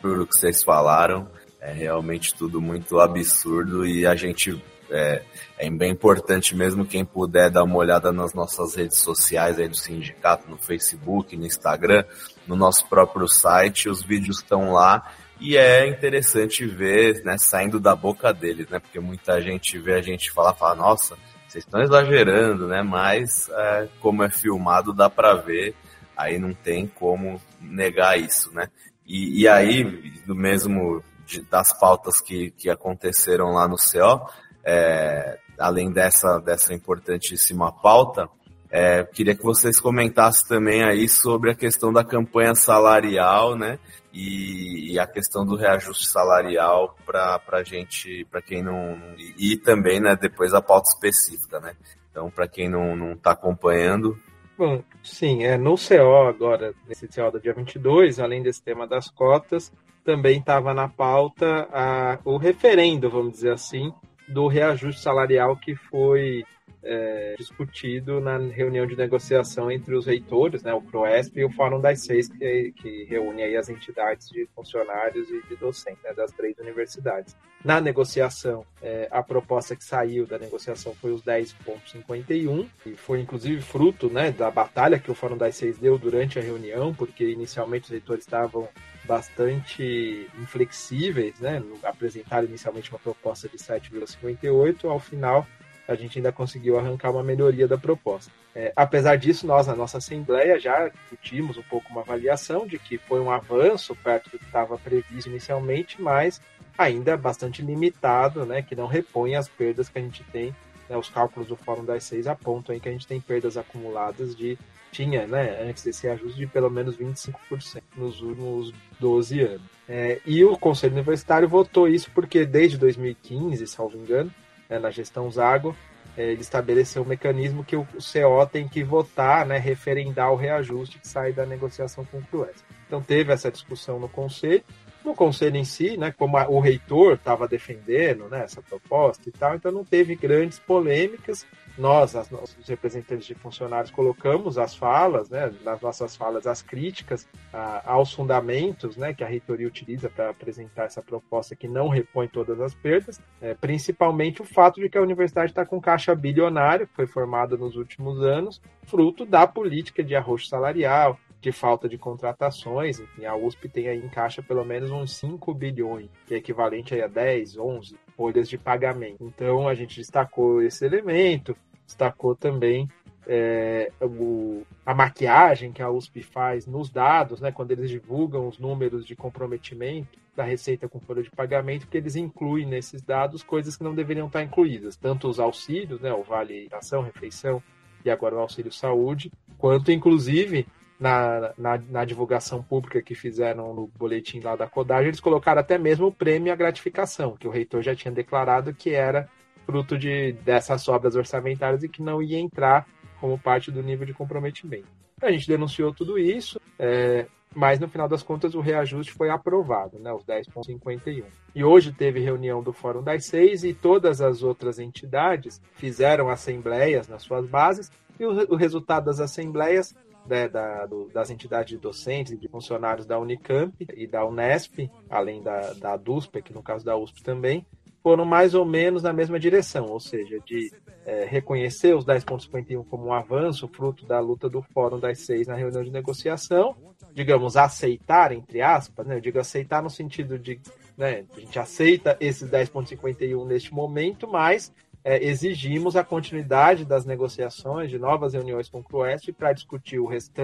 Por 0.00 0.20
o 0.20 0.26
que 0.26 0.36
vocês 0.36 0.62
falaram, 0.62 1.28
é 1.60 1.72
realmente 1.72 2.34
tudo 2.34 2.60
muito 2.60 2.98
absurdo 2.98 3.86
e 3.86 4.06
a 4.06 4.14
gente 4.14 4.60
é, 4.90 5.22
é, 5.58 5.70
bem 5.70 5.92
importante 5.92 6.54
mesmo 6.54 6.84
quem 6.84 7.04
puder 7.04 7.50
dar 7.50 7.64
uma 7.64 7.76
olhada 7.76 8.12
nas 8.12 8.34
nossas 8.34 8.74
redes 8.74 8.98
sociais 8.98 9.58
aí 9.58 9.68
do 9.68 9.76
sindicato, 9.76 10.48
no 10.48 10.58
Facebook, 10.58 11.36
no 11.36 11.46
Instagram, 11.46 12.04
no 12.46 12.56
nosso 12.56 12.88
próprio 12.88 13.28
site, 13.28 13.88
os 13.88 14.02
vídeos 14.02 14.38
estão 14.38 14.72
lá 14.72 15.10
e 15.40 15.56
é 15.56 15.86
interessante 15.86 16.64
ver, 16.64 17.24
né, 17.24 17.36
saindo 17.38 17.80
da 17.80 17.94
boca 17.94 18.32
deles, 18.32 18.68
né, 18.68 18.78
porque 18.78 19.00
muita 19.00 19.40
gente 19.40 19.78
vê 19.78 19.94
a 19.94 20.02
gente 20.02 20.30
falar, 20.30 20.54
fala, 20.54 20.74
nossa, 20.74 21.16
vocês 21.48 21.64
estão 21.64 21.82
exagerando, 21.82 22.66
né, 22.66 22.82
mas 22.82 23.48
é, 23.50 23.88
como 24.00 24.22
é 24.22 24.30
filmado 24.30 24.92
dá 24.92 25.10
para 25.10 25.34
ver 25.34 25.74
aí 26.16 26.38
não 26.38 26.52
tem 26.54 26.86
como 26.86 27.40
negar 27.60 28.18
isso, 28.18 28.52
né? 28.54 28.68
E, 29.06 29.42
e 29.42 29.48
aí, 29.48 29.84
do 30.26 30.34
mesmo 30.34 31.02
das 31.50 31.72
pautas 31.78 32.20
que, 32.20 32.50
que 32.52 32.68
aconteceram 32.68 33.52
lá 33.52 33.66
no 33.66 33.76
CO, 33.76 34.28
é, 34.64 35.38
além 35.58 35.90
dessa, 35.90 36.38
dessa 36.38 36.72
importantíssima 36.72 37.72
pauta, 37.72 38.28
é, 38.70 39.04
queria 39.04 39.36
que 39.36 39.42
vocês 39.42 39.78
comentassem 39.78 40.48
também 40.48 40.82
aí 40.82 41.08
sobre 41.08 41.50
a 41.50 41.54
questão 41.54 41.92
da 41.92 42.02
campanha 42.02 42.54
salarial, 42.54 43.56
né? 43.56 43.78
E, 44.12 44.92
e 44.92 44.98
a 44.98 45.06
questão 45.06 45.44
do 45.44 45.56
reajuste 45.56 46.08
salarial 46.08 46.96
para 47.06 47.62
gente, 47.62 48.24
para 48.30 48.42
quem 48.42 48.62
não. 48.62 48.98
E, 49.16 49.52
e, 49.52 49.56
também, 49.56 50.00
né, 50.00 50.16
depois 50.16 50.54
a 50.54 50.60
pauta 50.62 50.88
específica, 50.88 51.60
né? 51.60 51.74
Então, 52.10 52.30
para 52.30 52.48
quem 52.48 52.68
não 52.68 53.12
está 53.12 53.32
acompanhando, 53.32 54.18
Bom, 54.56 54.84
sim, 55.02 55.42
é, 55.42 55.58
no 55.58 55.74
CO 55.74 56.28
agora, 56.28 56.72
nesse 56.86 57.08
CO 57.08 57.28
do 57.32 57.40
dia 57.40 57.52
22, 57.52 58.20
além 58.20 58.40
desse 58.40 58.62
tema 58.62 58.86
das 58.86 59.10
cotas, 59.10 59.72
também 60.04 60.38
estava 60.38 60.72
na 60.72 60.88
pauta 60.88 61.68
a, 61.72 62.18
o 62.24 62.36
referendo, 62.36 63.10
vamos 63.10 63.32
dizer 63.32 63.52
assim, 63.52 63.92
do 64.28 64.46
reajuste 64.46 65.00
salarial 65.00 65.56
que 65.56 65.74
foi 65.74 66.44
é, 66.84 67.34
discutido 67.38 68.20
na 68.20 68.36
reunião 68.36 68.86
de 68.86 68.94
negociação 68.94 69.70
entre 69.70 69.94
os 69.94 70.06
reitores, 70.06 70.62
né, 70.62 70.72
o 70.74 70.82
PROESP 70.82 71.40
e 71.40 71.44
o 71.44 71.50
Fórum 71.50 71.80
das 71.80 72.04
Seis, 72.04 72.28
que, 72.28 72.72
que 72.76 73.04
reúne 73.04 73.42
aí 73.42 73.56
as 73.56 73.68
entidades 73.68 74.28
de 74.28 74.46
funcionários 74.54 75.28
e 75.30 75.42
de 75.48 75.56
docentes 75.56 76.02
né, 76.04 76.12
das 76.12 76.30
três 76.32 76.58
universidades. 76.58 77.34
Na 77.64 77.80
negociação, 77.80 78.66
é, 78.82 79.08
a 79.10 79.22
proposta 79.22 79.74
que 79.74 79.82
saiu 79.82 80.26
da 80.26 80.38
negociação 80.38 80.94
foi 80.94 81.12
os 81.12 81.22
10,51, 81.22 82.66
e 82.84 82.94
foi 82.94 83.20
inclusive 83.20 83.62
fruto 83.62 84.10
né, 84.10 84.30
da 84.30 84.50
batalha 84.50 84.98
que 84.98 85.10
o 85.10 85.14
Fórum 85.14 85.38
das 85.38 85.56
Seis 85.56 85.78
deu 85.78 85.96
durante 85.96 86.38
a 86.38 86.42
reunião, 86.42 86.92
porque 86.92 87.24
inicialmente 87.24 87.84
os 87.84 87.90
reitores 87.90 88.24
estavam 88.24 88.68
bastante 89.04 90.28
inflexíveis, 90.38 91.38
né? 91.40 91.62
Apresentaram 91.82 92.46
inicialmente 92.46 92.90
uma 92.90 92.98
proposta 92.98 93.48
de 93.48 93.56
7,58, 93.56 94.88
ao 94.88 94.98
final 94.98 95.46
a 95.86 95.94
gente 95.94 96.18
ainda 96.18 96.32
conseguiu 96.32 96.78
arrancar 96.78 97.10
uma 97.10 97.22
melhoria 97.22 97.68
da 97.68 97.76
proposta. 97.76 98.32
É, 98.54 98.72
apesar 98.74 99.16
disso, 99.16 99.46
nós, 99.46 99.66
na 99.66 99.74
nossa 99.74 99.98
Assembleia, 99.98 100.58
já 100.58 100.88
discutimos 100.88 101.58
um 101.58 101.62
pouco 101.62 101.90
uma 101.90 102.00
avaliação 102.00 102.66
de 102.66 102.78
que 102.78 102.96
foi 102.96 103.20
um 103.20 103.30
avanço 103.30 103.94
perto 103.96 104.30
do 104.30 104.38
que 104.38 104.44
estava 104.44 104.78
previsto 104.78 105.28
inicialmente, 105.28 106.00
mas 106.00 106.40
ainda 106.78 107.16
bastante 107.16 107.62
limitado, 107.62 108.46
né, 108.46 108.62
que 108.62 108.74
não 108.74 108.86
repõe 108.86 109.34
as 109.34 109.48
perdas 109.48 109.88
que 109.88 109.98
a 109.98 110.02
gente 110.02 110.24
tem. 110.24 110.54
Né, 110.88 110.96
os 110.96 111.08
cálculos 111.08 111.48
do 111.48 111.56
Fórum 111.56 111.84
das 111.84 112.04
Seis 112.04 112.26
apontam 112.26 112.78
que 112.78 112.88
a 112.88 112.92
gente 112.92 113.06
tem 113.06 113.20
perdas 113.20 113.56
acumuladas 113.56 114.34
de 114.34 114.58
tinha, 114.92 115.26
né, 115.26 115.60
antes 115.68 115.82
desse 115.82 116.06
ajuste, 116.06 116.38
de 116.38 116.46
pelo 116.46 116.70
menos 116.70 116.96
25% 116.96 117.82
nos 117.96 118.22
últimos 118.22 118.72
12 119.00 119.40
anos. 119.40 119.62
É, 119.88 120.20
e 120.24 120.44
o 120.44 120.56
Conselho 120.56 120.94
Universitário 120.94 121.48
votou 121.48 121.88
isso 121.88 122.10
porque 122.14 122.44
desde 122.44 122.78
2015, 122.78 123.66
salvo 123.66 123.98
engano, 123.98 124.30
é, 124.68 124.78
na 124.78 124.90
gestão 124.90 125.30
Zago, 125.30 125.76
é, 126.16 126.30
ele 126.30 126.40
estabeleceu 126.40 127.02
um 127.02 127.06
mecanismo 127.06 127.64
que 127.64 127.74
o 127.74 127.84
CO 127.84 128.46
tem 128.50 128.68
que 128.68 128.84
votar, 128.84 129.44
né, 129.44 129.58
referendar 129.58 130.32
o 130.32 130.36
reajuste 130.36 130.98
que 130.98 131.08
sai 131.08 131.32
da 131.32 131.44
negociação 131.44 132.04
com 132.04 132.18
o 132.18 132.22
CRUES. 132.22 132.64
Então 132.86 133.02
teve 133.02 133.32
essa 133.32 133.50
discussão 133.50 133.98
no 133.98 134.08
Conselho, 134.08 134.62
no 135.04 135.14
conselho 135.14 135.56
em 135.56 135.64
si, 135.64 135.96
né, 135.96 136.12
como 136.16 136.36
a, 136.36 136.48
o 136.48 136.60
reitor 136.60 137.14
estava 137.14 137.46
defendendo 137.46 138.28
né, 138.28 138.44
essa 138.44 138.62
proposta 138.62 139.28
e 139.28 139.32
tal, 139.32 139.54
então 139.54 139.70
não 139.70 139.84
teve 139.84 140.14
grandes 140.16 140.58
polêmicas. 140.58 141.46
Nós, 141.76 142.14
as, 142.14 142.30
os 142.30 142.68
representantes 142.68 143.26
de 143.26 143.34
funcionários, 143.34 143.90
colocamos 143.90 144.58
as 144.58 144.76
falas, 144.76 145.28
né, 145.28 145.52
nas 145.64 145.80
nossas 145.80 146.14
falas, 146.14 146.46
as 146.46 146.62
críticas 146.62 147.26
a, 147.52 147.92
aos 147.92 148.12
fundamentos 148.12 148.96
né, 148.96 149.12
que 149.12 149.24
a 149.24 149.26
reitoria 149.26 149.66
utiliza 149.66 150.08
para 150.08 150.30
apresentar 150.30 150.84
essa 150.84 151.02
proposta 151.02 151.56
que 151.56 151.66
não 151.66 151.88
repõe 151.88 152.28
todas 152.28 152.60
as 152.60 152.74
perdas, 152.74 153.20
é, 153.40 153.54
principalmente 153.54 154.40
o 154.40 154.44
fato 154.44 154.80
de 154.80 154.88
que 154.88 154.96
a 154.96 155.02
universidade 155.02 155.50
está 155.50 155.66
com 155.66 155.80
caixa 155.80 156.14
bilionário, 156.14 156.86
que 156.86 156.94
foi 156.94 157.06
formada 157.06 157.56
nos 157.56 157.76
últimos 157.76 158.22
anos, 158.22 158.62
fruto 158.84 159.26
da 159.26 159.46
política 159.46 160.02
de 160.02 160.14
arroxo 160.14 160.46
salarial, 160.46 161.18
de 161.44 161.52
falta 161.52 161.86
de 161.86 161.98
contratações. 161.98 162.98
Enfim, 162.98 163.26
a 163.26 163.36
USP 163.36 163.68
tem 163.68 163.88
aí 163.88 163.98
em 163.98 164.08
caixa 164.08 164.42
pelo 164.42 164.64
menos 164.64 164.90
uns 164.90 165.14
5 165.16 165.52
bilhões, 165.52 166.08
que 166.26 166.34
é 166.34 166.38
equivalente 166.38 166.98
a 167.00 167.06
10, 167.06 167.58
11 167.58 167.96
folhas 168.16 168.48
de 168.48 168.56
pagamento. 168.56 169.22
Então 169.22 169.68
a 169.68 169.74
gente 169.74 169.96
destacou 169.96 170.62
esse 170.62 170.86
elemento, 170.86 171.54
destacou 171.86 172.34
também 172.34 172.88
é, 173.26 173.92
o, 174.00 174.62
a 174.86 174.94
maquiagem 174.94 175.70
que 175.70 175.82
a 175.82 175.90
USP 175.90 176.22
faz 176.22 176.66
nos 176.66 176.90
dados, 176.90 177.42
né, 177.42 177.52
quando 177.52 177.72
eles 177.72 177.90
divulgam 177.90 178.48
os 178.48 178.58
números 178.58 179.04
de 179.04 179.14
comprometimento 179.14 180.18
da 180.34 180.44
receita 180.44 180.88
com 180.88 180.98
folha 180.98 181.22
de 181.22 181.30
pagamento, 181.30 181.86
que 181.86 181.96
eles 181.96 182.16
incluem 182.16 182.66
nesses 182.66 183.02
dados 183.02 183.42
coisas 183.42 183.76
que 183.76 183.84
não 183.84 183.94
deveriam 183.94 184.26
estar 184.26 184.42
incluídas, 184.42 184.96
tanto 184.96 185.28
os 185.28 185.38
auxílios, 185.38 186.00
né, 186.00 186.12
o 186.12 186.22
vale 186.22 186.68
ação, 186.72 187.02
refeição 187.02 187.62
e 188.02 188.10
agora 188.10 188.34
o 188.34 188.40
auxílio 188.40 188.72
saúde, 188.72 189.30
quanto 189.58 189.92
inclusive 189.92 190.66
na, 191.04 191.52
na, 191.58 191.78
na, 191.90 192.04
divulgação 192.06 192.62
pública 192.62 193.02
que 193.02 193.14
fizeram 193.14 193.74
no 193.74 193.86
boletim 193.88 194.40
lá 194.40 194.56
da 194.56 194.66
Codagem, 194.66 195.08
eles 195.08 195.20
colocaram 195.20 195.60
até 195.60 195.76
mesmo 195.76 196.06
o 196.06 196.12
prêmio 196.12 196.50
à 196.50 196.56
gratificação, 196.56 197.36
que 197.36 197.46
o 197.46 197.50
reitor 197.50 197.82
já 197.82 197.94
tinha 197.94 198.10
declarado 198.10 198.72
que 198.72 198.94
era 198.94 199.28
fruto 199.66 199.98
de, 199.98 200.32
dessas 200.32 200.80
sobras 200.80 201.14
orçamentárias 201.14 201.82
e 201.82 201.90
que 201.90 202.00
não 202.00 202.22
ia 202.22 202.38
entrar 202.38 202.86
como 203.20 203.38
parte 203.38 203.70
do 203.70 203.82
nível 203.82 204.06
de 204.06 204.14
comprometimento. 204.14 204.88
A 205.20 205.30
gente 205.30 205.46
denunciou 205.46 205.92
tudo 205.92 206.18
isso, 206.18 206.58
é, 206.78 207.26
mas 207.54 207.78
no 207.78 207.86
final 207.86 208.08
das 208.08 208.22
contas 208.22 208.54
o 208.54 208.60
reajuste 208.60 209.12
foi 209.12 209.28
aprovado, 209.28 209.98
né, 209.98 210.10
os 210.10 210.24
10,51. 210.24 211.24
E 211.54 211.62
hoje 211.62 211.92
teve 211.92 212.18
reunião 212.18 212.62
do 212.62 212.72
Fórum 212.72 213.02
das 213.02 213.26
Seis 213.26 213.62
e 213.62 213.74
todas 213.74 214.22
as 214.22 214.42
outras 214.42 214.78
entidades 214.78 215.60
fizeram 215.74 216.30
assembleias 216.30 217.08
nas 217.08 217.20
suas 217.20 217.46
bases, 217.46 217.92
e 218.18 218.24
o, 218.24 218.30
o 218.52 218.56
resultado 218.56 219.06
das 219.06 219.20
assembleias 219.20 219.94
né, 220.26 220.48
da, 220.48 220.86
do, 220.86 221.08
das 221.12 221.30
entidades 221.30 221.78
docentes 221.78 222.32
e 222.32 222.36
de 222.36 222.48
funcionários 222.48 223.06
da 223.06 223.18
Unicamp 223.18 223.74
e 223.94 224.06
da 224.06 224.24
Unesp, 224.24 224.90
além 225.08 225.42
da, 225.42 225.72
da 225.74 225.96
DUSP, 225.96 226.42
que 226.42 226.52
no 226.52 226.62
caso 226.62 226.84
da 226.84 226.96
USP 226.96 227.22
também, 227.22 227.66
foram 228.02 228.24
mais 228.24 228.54
ou 228.54 228.66
menos 228.66 229.02
na 229.02 229.12
mesma 229.12 229.40
direção, 229.40 229.86
ou 229.86 229.98
seja, 229.98 230.38
de 230.40 230.70
é, 231.06 231.24
reconhecer 231.24 231.94
os 231.94 232.04
10.51 232.04 232.84
como 232.86 233.06
um 233.06 233.12
avanço, 233.12 233.66
fruto 233.68 234.04
da 234.04 234.20
luta 234.20 234.48
do 234.48 234.60
Fórum 234.60 235.00
das 235.00 235.20
Seis 235.20 235.46
na 235.46 235.54
reunião 235.54 235.82
de 235.82 235.90
negociação, 235.90 236.76
digamos, 237.14 237.56
aceitar, 237.56 238.32
entre 238.32 238.60
aspas, 238.60 239.06
né, 239.06 239.16
eu 239.16 239.20
digo 239.20 239.38
aceitar 239.38 239.82
no 239.82 239.88
sentido 239.88 240.38
de 240.38 240.60
né, 240.96 241.24
a 241.36 241.40
gente 241.40 241.58
aceita 241.58 242.16
esses 242.20 242.48
10.51 242.48 243.46
neste 243.46 243.72
momento, 243.72 244.28
mas 244.28 244.72
é, 245.04 245.22
exigimos 245.22 245.94
a 245.94 246.02
continuidade 246.02 246.86
das 246.86 247.04
negociações, 247.04 247.90
de 247.90 247.98
novas 247.98 248.32
reuniões 248.32 248.70
com 248.70 248.80
o 248.80 248.82
Cruest 248.82 249.30
para 249.34 249.52
discutir 249.52 250.00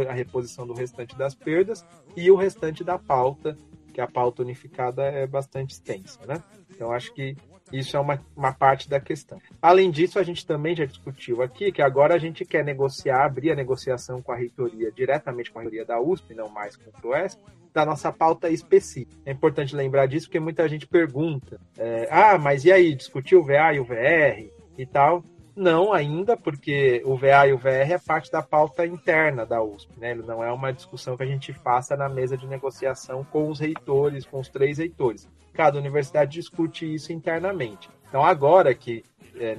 a 0.07 0.13
reposição 0.13 0.67
do 0.67 0.75
restante 0.75 1.17
das 1.17 1.35
perdas 1.35 1.85
e 2.15 2.31
o 2.31 2.37
restante 2.37 2.85
da 2.85 2.99
pauta, 2.99 3.57
que 3.95 4.03
a 4.03 4.07
pauta 4.07 4.43
unificada 4.43 5.03
é 5.03 5.27
bastante 5.27 5.73
extensa, 5.73 6.21
né? 6.27 6.43
Então 6.71 6.93
acho 6.93 7.13
que 7.15 7.35
isso 7.73 7.97
é 7.97 8.01
uma, 8.01 8.21
uma 8.37 8.53
parte 8.53 8.89
da 8.89 9.01
questão. 9.01 9.41
Além 9.61 9.91
disso, 9.91 10.19
a 10.19 10.23
gente 10.23 10.47
também 10.47 10.75
já 10.75 10.85
discutiu 10.85 11.43
aqui 11.43 11.71
que 11.71 11.83
agora 11.83 12.15
a 12.15 12.19
gente 12.19 12.45
quer 12.45 12.65
negociar, 12.65 13.25
abrir 13.25 13.53
a 13.53 13.57
negociação 13.57 14.21
com 14.21 14.33
a 14.33 14.37
reitoria, 14.37 14.91
diretamente 14.91 15.51
com 15.51 15.59
a 15.59 15.63
reitoria 15.63 15.85
da 15.85 16.01
USP, 16.01 16.35
não 16.35 16.49
mais 16.49 16.77
com 16.77 16.91
o 16.91 16.93
Cruest, 16.93 17.39
da 17.73 17.85
nossa 17.85 18.13
pauta 18.13 18.49
específica. 18.51 19.17
É 19.25 19.33
importante 19.33 19.77
lembrar 19.77 20.07
disso 20.07 20.27
porque 20.27 20.41
muita 20.41 20.69
gente 20.69 20.87
pergunta: 20.87 21.61
é, 21.79 22.09
ah, 22.11 22.39
mas 22.39 22.65
e 22.65 22.73
aí, 22.73 22.95
discutiu 22.95 23.41
o 23.41 23.45
VA 23.45 23.75
e 23.75 23.81
o 23.81 23.85
VR 23.85 24.51
e 24.77 24.87
tal? 24.87 25.23
Não 25.55 25.93
ainda, 25.93 26.37
porque 26.37 27.03
o 27.05 27.17
VA 27.17 27.49
e 27.49 27.53
o 27.53 27.59
VR 27.59 27.93
é 27.93 27.99
parte 27.99 28.31
da 28.31 28.41
pauta 28.41 28.87
interna 28.87 29.45
da 29.45 29.63
USP, 29.63 29.93
né? 29.99 30.13
Ele 30.13 30.23
não 30.23 30.43
é 30.43 30.51
uma 30.51 30.73
discussão 30.73 31.17
que 31.17 31.23
a 31.23 31.27
gente 31.27 31.53
faça 31.53 31.97
na 31.97 32.09
mesa 32.09 32.37
de 32.37 32.47
negociação 32.47 33.25
com 33.25 33.49
os 33.49 33.59
reitores, 33.59 34.25
com 34.25 34.39
os 34.39 34.49
três 34.49 34.79
reitores. 34.79 35.29
Cada 35.53 35.79
universidade 35.79 36.33
discute 36.33 36.93
isso 36.93 37.13
internamente. 37.13 37.89
Então, 38.09 38.25
agora 38.25 38.75
que, 38.75 39.05
é, 39.37 39.57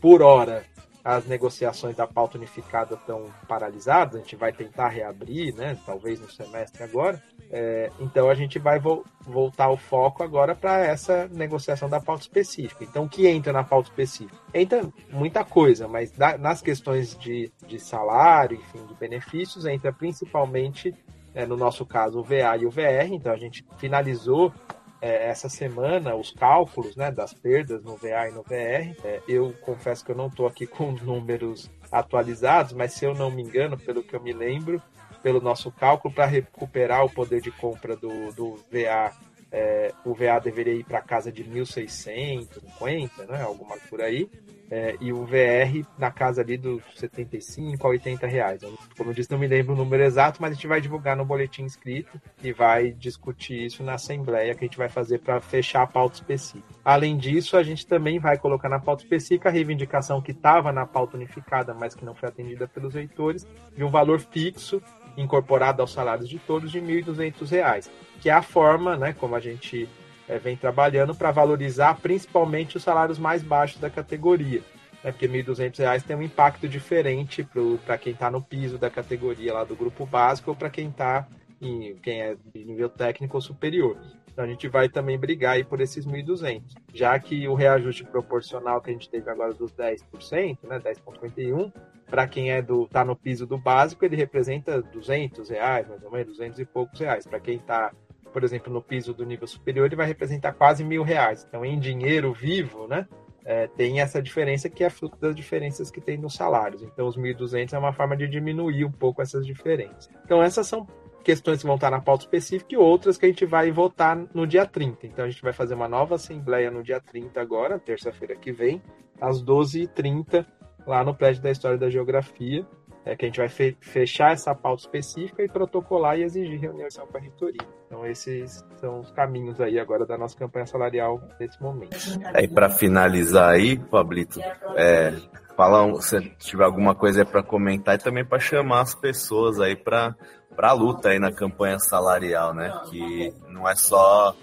por 0.00 0.22
hora, 0.22 0.64
as 1.04 1.26
negociações 1.26 1.96
da 1.96 2.06
pauta 2.06 2.36
unificada 2.36 2.94
estão 2.94 3.26
paralisadas, 3.48 4.16
a 4.16 4.18
gente 4.18 4.36
vai 4.36 4.52
tentar 4.52 4.88
reabrir, 4.88 5.54
né? 5.54 5.78
Talvez 5.86 6.20
no 6.20 6.30
semestre 6.30 6.82
agora. 6.82 7.22
É, 7.52 7.90
então 7.98 8.30
a 8.30 8.34
gente 8.34 8.58
vai 8.58 8.78
vo 8.78 9.04
voltar 9.22 9.70
o 9.70 9.76
foco 9.76 10.22
agora 10.22 10.54
para 10.54 10.84
essa 10.84 11.26
negociação 11.28 11.88
da 11.88 12.00
pauta 12.00 12.22
específica. 12.22 12.84
Então, 12.84 13.04
o 13.04 13.08
que 13.08 13.26
entra 13.26 13.52
na 13.52 13.64
pauta 13.64 13.88
específica? 13.88 14.36
Entra 14.52 14.88
muita 15.10 15.44
coisa, 15.44 15.88
mas 15.88 16.12
da, 16.12 16.38
nas 16.38 16.60
questões 16.60 17.18
de, 17.18 17.50
de 17.66 17.78
salário, 17.78 18.56
enfim, 18.56 18.86
de 18.86 18.94
benefícios, 18.94 19.66
entra 19.66 19.92
principalmente, 19.92 20.94
é, 21.34 21.44
no 21.44 21.56
nosso 21.56 21.84
caso, 21.84 22.20
o 22.20 22.22
VA 22.22 22.56
e 22.60 22.66
o 22.66 22.70
VR. 22.70 23.10
Então, 23.10 23.32
a 23.32 23.36
gente 23.36 23.64
finalizou 23.78 24.52
é, 25.00 25.28
essa 25.28 25.48
semana 25.48 26.14
os 26.14 26.30
cálculos 26.30 26.96
né, 26.96 27.10
das 27.10 27.32
perdas 27.32 27.82
no 27.82 27.96
VA 27.96 28.28
e 28.28 28.32
no 28.32 28.42
VR. 28.42 28.94
É, 29.04 29.20
eu 29.28 29.54
confesso 29.60 30.04
que 30.04 30.12
eu 30.12 30.16
não 30.16 30.26
estou 30.26 30.46
aqui 30.46 30.66
com 30.66 30.92
os 30.92 31.00
números 31.02 31.70
atualizados, 31.90 32.72
mas 32.72 32.92
se 32.92 33.04
eu 33.04 33.14
não 33.14 33.30
me 33.30 33.42
engano, 33.42 33.78
pelo 33.78 34.02
que 34.02 34.14
eu 34.14 34.22
me 34.22 34.32
lembro, 34.32 34.82
pelo 35.22 35.40
nosso 35.40 35.70
cálculo, 35.70 36.14
para 36.14 36.26
recuperar 36.26 37.04
o 37.04 37.10
poder 37.10 37.40
de 37.40 37.50
compra 37.50 37.96
do, 37.96 38.32
do 38.32 38.56
VA, 38.70 39.12
é, 39.52 39.92
o 40.04 40.14
VA 40.14 40.38
deveria 40.38 40.74
ir 40.74 40.84
para 40.84 41.00
casa 41.00 41.32
de 41.32 41.44
1.650, 41.44 43.26
né, 43.28 43.42
alguma 43.42 43.76
por 43.88 44.00
aí 44.00 44.28
é, 44.70 44.96
e 45.00 45.12
o 45.12 45.24
VR 45.24 45.84
na 45.98 46.10
casa 46.10 46.40
ali 46.40 46.56
dos 46.56 46.82
75 46.94 47.84
a 47.84 47.90
80 47.90 48.26
reais. 48.26 48.62
Como 48.96 49.10
eu 49.10 49.14
disse, 49.14 49.30
não 49.30 49.38
me 49.38 49.48
lembro 49.48 49.74
o 49.74 49.76
número 49.76 50.02
exato, 50.02 50.40
mas 50.40 50.52
a 50.52 50.54
gente 50.54 50.66
vai 50.68 50.80
divulgar 50.80 51.16
no 51.16 51.24
boletim 51.24 51.64
escrito 51.64 52.20
e 52.42 52.52
vai 52.52 52.92
discutir 52.92 53.66
isso 53.66 53.82
na 53.82 53.94
assembleia 53.94 54.54
que 54.54 54.64
a 54.64 54.68
gente 54.68 54.78
vai 54.78 54.88
fazer 54.88 55.18
para 55.18 55.40
fechar 55.40 55.82
a 55.82 55.86
pauta 55.86 56.16
específica. 56.16 56.72
Além 56.84 57.16
disso, 57.16 57.56
a 57.56 57.62
gente 57.62 57.86
também 57.86 58.20
vai 58.20 58.38
colocar 58.38 58.68
na 58.68 58.78
pauta 58.78 59.02
específica 59.02 59.48
a 59.48 59.52
reivindicação 59.52 60.22
que 60.22 60.30
estava 60.30 60.70
na 60.70 60.86
pauta 60.86 61.16
unificada, 61.16 61.74
mas 61.74 61.94
que 61.94 62.04
não 62.04 62.14
foi 62.14 62.28
atendida 62.28 62.68
pelos 62.68 62.94
leitores, 62.94 63.46
de 63.76 63.82
um 63.82 63.90
valor 63.90 64.20
fixo 64.20 64.80
incorporado 65.16 65.82
aos 65.82 65.92
salários 65.92 66.28
de 66.28 66.38
todos 66.38 66.70
de 66.70 66.78
R$ 66.78 67.02
1.200, 67.02 67.90
que 68.20 68.28
é 68.28 68.32
a 68.32 68.42
forma, 68.42 68.96
né, 68.96 69.12
como 69.12 69.34
a 69.34 69.40
gente 69.40 69.88
é, 70.28 70.38
vem 70.38 70.56
trabalhando 70.56 71.14
para 71.14 71.30
valorizar 71.30 71.98
principalmente 72.00 72.76
os 72.76 72.82
salários 72.82 73.18
mais 73.18 73.42
baixos 73.42 73.80
da 73.80 73.90
categoria. 73.90 74.62
Né, 75.02 75.10
porque 75.12 75.26
R$ 75.26 75.42
1.200 75.42 76.02
tem 76.02 76.16
um 76.16 76.22
impacto 76.22 76.68
diferente 76.68 77.46
para 77.84 77.98
quem 77.98 78.12
está 78.12 78.30
no 78.30 78.42
piso 78.42 78.78
da 78.78 78.90
categoria 78.90 79.54
lá 79.54 79.64
do 79.64 79.74
grupo 79.74 80.04
básico 80.06 80.50
ou 80.50 80.56
para 80.56 80.70
quem 80.70 80.88
está 80.88 81.26
em 81.60 81.94
quem 81.96 82.22
é 82.22 82.36
de 82.54 82.64
nível 82.64 82.88
técnico 82.88 83.36
ou 83.36 83.40
superior. 83.40 83.98
Então 84.32 84.44
a 84.44 84.48
gente 84.48 84.68
vai 84.68 84.88
também 84.88 85.18
brigar 85.18 85.54
aí 85.54 85.64
por 85.64 85.80
esses 85.80 86.06
1.200, 86.06 86.62
já 86.94 87.18
que 87.18 87.46
o 87.48 87.54
reajuste 87.54 88.04
proporcional 88.04 88.80
que 88.80 88.90
a 88.90 88.92
gente 88.92 89.10
teve 89.10 89.28
agora 89.28 89.52
dos 89.52 89.72
10%, 89.72 90.58
né, 90.62 90.78
10,51, 90.78 91.72
para 92.06 92.26
quem 92.26 92.50
é 92.50 92.62
do 92.62 92.86
tá 92.88 93.04
no 93.04 93.14
piso 93.14 93.46
do 93.46 93.58
básico, 93.58 94.04
ele 94.04 94.16
representa 94.16 94.80
200 94.80 95.48
reais, 95.50 95.86
mais 95.88 96.02
ou 96.02 96.10
menos, 96.10 96.36
200 96.36 96.58
e 96.58 96.64
poucos 96.64 96.98
reais. 96.98 97.26
Para 97.26 97.38
quem 97.38 97.56
está 97.56 97.92
por 98.32 98.44
exemplo, 98.44 98.72
no 98.72 98.82
piso 98.82 99.12
do 99.12 99.24
nível 99.24 99.46
superior, 99.46 99.86
ele 99.86 99.96
vai 99.96 100.06
representar 100.06 100.52
quase 100.52 100.84
mil 100.84 101.02
reais. 101.02 101.44
Então, 101.48 101.64
em 101.64 101.78
dinheiro 101.78 102.32
vivo, 102.32 102.86
né, 102.86 103.06
é, 103.44 103.66
tem 103.66 104.00
essa 104.00 104.22
diferença 104.22 104.68
que 104.68 104.84
é 104.84 104.90
fruto 104.90 105.18
das 105.18 105.34
diferenças 105.34 105.90
que 105.90 106.00
tem 106.00 106.16
nos 106.16 106.34
salários. 106.34 106.82
Então, 106.82 107.06
os 107.06 107.16
1.200 107.16 107.72
é 107.72 107.78
uma 107.78 107.92
forma 107.92 108.16
de 108.16 108.28
diminuir 108.28 108.84
um 108.84 108.92
pouco 108.92 109.22
essas 109.22 109.46
diferenças. 109.46 110.08
Então, 110.24 110.42
essas 110.42 110.66
são 110.66 110.86
questões 111.22 111.60
que 111.60 111.66
vão 111.66 111.74
estar 111.74 111.90
na 111.90 112.00
pauta 112.00 112.24
específica 112.24 112.74
e 112.74 112.78
outras 112.78 113.18
que 113.18 113.26
a 113.26 113.28
gente 113.28 113.44
vai 113.44 113.70
votar 113.70 114.16
no 114.34 114.46
dia 114.46 114.64
30. 114.64 115.06
Então, 115.06 115.24
a 115.24 115.28
gente 115.28 115.42
vai 115.42 115.52
fazer 115.52 115.74
uma 115.74 115.88
nova 115.88 116.14
assembleia 116.14 116.70
no 116.70 116.82
dia 116.82 117.00
30 117.00 117.40
agora, 117.40 117.78
terça-feira 117.78 118.34
que 118.36 118.52
vem, 118.52 118.82
às 119.20 119.42
12h30, 119.42 120.46
lá 120.86 121.04
no 121.04 121.14
prédio 121.14 121.42
da 121.42 121.50
História 121.50 121.78
da 121.78 121.90
Geografia 121.90 122.66
é 123.04 123.16
que 123.16 123.24
a 123.24 123.28
gente 123.28 123.38
vai 123.38 123.48
fe 123.48 123.76
fechar 123.80 124.32
essa 124.32 124.54
pauta 124.54 124.82
específica 124.82 125.42
e 125.42 125.48
protocolar 125.48 126.18
e 126.18 126.22
exigir 126.22 126.60
reunião 126.60 126.88
com 127.10 127.16
a 127.16 127.20
reitoria. 127.20 127.66
Então 127.86 128.06
esses 128.06 128.64
são 128.76 129.00
os 129.00 129.10
caminhos 129.10 129.60
aí 129.60 129.78
agora 129.78 130.06
da 130.06 130.16
nossa 130.16 130.36
campanha 130.36 130.66
salarial 130.66 131.20
nesse 131.38 131.60
momento. 131.60 131.96
É, 132.34 132.44
e 132.44 132.48
para 132.48 132.68
finalizar 132.68 133.50
aí, 133.50 133.78
Pablito, 133.78 134.40
é, 134.76 135.12
falar 135.56 135.84
um, 135.84 136.00
se 136.00 136.20
tiver 136.38 136.64
alguma 136.64 136.94
coisa 136.94 137.24
para 137.24 137.42
comentar 137.42 137.94
e 137.94 137.98
também 137.98 138.24
para 138.24 138.38
chamar 138.38 138.82
as 138.82 138.94
pessoas 138.94 139.60
aí 139.60 139.76
para 139.76 140.14
a 140.56 140.72
luta 140.72 141.08
aí 141.08 141.18
na 141.18 141.32
campanha 141.32 141.78
salarial, 141.78 142.54
né? 142.54 142.72
Que 142.90 143.34
não 143.48 143.68
é 143.68 143.74
só 143.74 144.34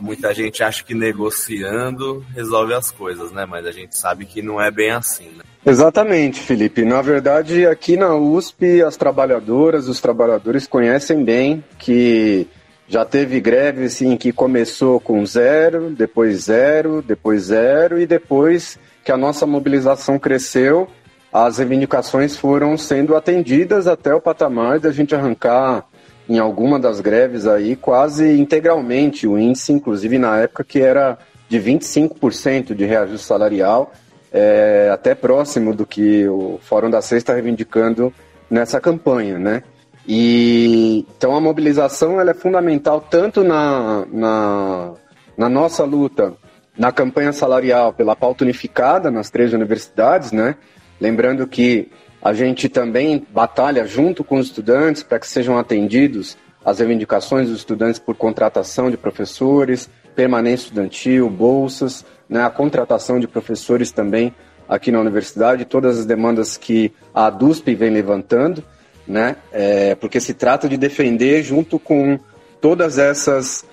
muita 0.00 0.34
gente 0.34 0.62
acha 0.62 0.84
que 0.84 0.94
negociando 0.94 2.24
resolve 2.34 2.74
as 2.74 2.90
coisas, 2.90 3.32
né? 3.32 3.46
Mas 3.46 3.66
a 3.66 3.72
gente 3.72 3.96
sabe 3.96 4.26
que 4.26 4.42
não 4.42 4.60
é 4.60 4.70
bem 4.70 4.90
assim, 4.90 5.28
né? 5.36 5.44
Exatamente, 5.64 6.40
Felipe. 6.40 6.84
Na 6.84 7.00
verdade, 7.00 7.66
aqui 7.66 7.96
na 7.96 8.14
USP, 8.14 8.82
as 8.82 8.96
trabalhadoras, 8.96 9.88
os 9.88 10.00
trabalhadores 10.00 10.66
conhecem 10.66 11.24
bem 11.24 11.64
que 11.78 12.46
já 12.88 13.04
teve 13.04 13.40
greve 13.40 13.84
assim 13.84 14.16
que 14.16 14.32
começou 14.32 15.00
com 15.00 15.24
zero, 15.24 15.90
depois 15.90 16.44
zero, 16.44 17.00
depois 17.00 17.44
zero 17.44 17.98
e 17.98 18.06
depois 18.06 18.78
que 19.04 19.10
a 19.10 19.16
nossa 19.16 19.46
mobilização 19.46 20.18
cresceu, 20.18 20.88
as 21.32 21.58
reivindicações 21.58 22.36
foram 22.36 22.76
sendo 22.76 23.16
atendidas 23.16 23.86
até 23.86 24.14
o 24.14 24.20
patamar 24.20 24.78
da 24.78 24.92
gente 24.92 25.14
arrancar 25.14 25.86
em 26.28 26.38
alguma 26.38 26.78
das 26.78 27.00
greves 27.00 27.46
aí 27.46 27.76
quase 27.76 28.38
integralmente 28.38 29.26
o 29.26 29.38
índice, 29.38 29.72
inclusive 29.72 30.18
na 30.18 30.38
época 30.38 30.64
que 30.64 30.80
era 30.80 31.18
de 31.48 31.58
25% 31.58 32.74
de 32.74 32.84
reajuste 32.84 33.26
salarial 33.26 33.92
é, 34.32 34.90
até 34.92 35.14
próximo 35.14 35.74
do 35.74 35.84
que 35.84 36.26
o 36.26 36.58
Fórum 36.62 36.88
da 36.88 37.02
Sexta 37.02 37.16
está 37.16 37.34
reivindicando 37.34 38.12
nessa 38.50 38.80
campanha, 38.80 39.38
né? 39.38 39.62
E 40.06 41.06
então 41.16 41.36
a 41.36 41.40
mobilização 41.40 42.20
ela 42.20 42.30
é 42.30 42.34
fundamental 42.34 43.00
tanto 43.00 43.44
na, 43.44 44.04
na, 44.10 44.94
na 45.36 45.48
nossa 45.48 45.84
luta 45.84 46.34
na 46.76 46.90
campanha 46.90 47.32
salarial 47.32 47.92
pela 47.92 48.16
pauta 48.16 48.44
unificada 48.44 49.10
nas 49.10 49.30
três 49.30 49.52
universidades, 49.52 50.32
né? 50.32 50.56
Lembrando 51.00 51.46
que 51.46 51.90
a 52.22 52.32
gente 52.32 52.68
também 52.68 53.26
batalha 53.30 53.84
junto 53.84 54.22
com 54.22 54.38
os 54.38 54.46
estudantes 54.46 55.02
para 55.02 55.18
que 55.18 55.26
sejam 55.26 55.58
atendidos 55.58 56.36
as 56.64 56.78
reivindicações 56.78 57.48
dos 57.48 57.58
estudantes 57.58 57.98
por 57.98 58.14
contratação 58.14 58.90
de 58.90 58.96
professores, 58.96 59.90
permanência 60.14 60.66
estudantil, 60.66 61.28
bolsas, 61.28 62.04
né, 62.28 62.44
a 62.44 62.50
contratação 62.50 63.18
de 63.18 63.26
professores 63.26 63.90
também 63.90 64.32
aqui 64.68 64.92
na 64.92 65.00
universidade, 65.00 65.64
todas 65.64 65.98
as 65.98 66.06
demandas 66.06 66.56
que 66.56 66.92
a 67.12 67.28
DUSP 67.28 67.74
vem 67.74 67.90
levantando, 67.90 68.62
né, 69.06 69.36
é, 69.52 69.96
porque 69.96 70.20
se 70.20 70.32
trata 70.32 70.68
de 70.68 70.76
defender 70.76 71.42
junto 71.42 71.78
com 71.78 72.18
todas 72.60 72.98
essas, 72.98 73.64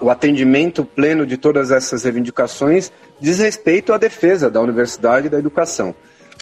o 0.00 0.08
atendimento 0.08 0.82
pleno 0.82 1.26
de 1.26 1.36
todas 1.36 1.70
essas 1.70 2.04
reivindicações, 2.04 2.90
diz 3.20 3.38
respeito 3.38 3.92
à 3.92 3.98
defesa 3.98 4.50
da 4.50 4.62
universidade 4.62 5.26
e 5.26 5.30
da 5.30 5.38
educação. 5.38 5.94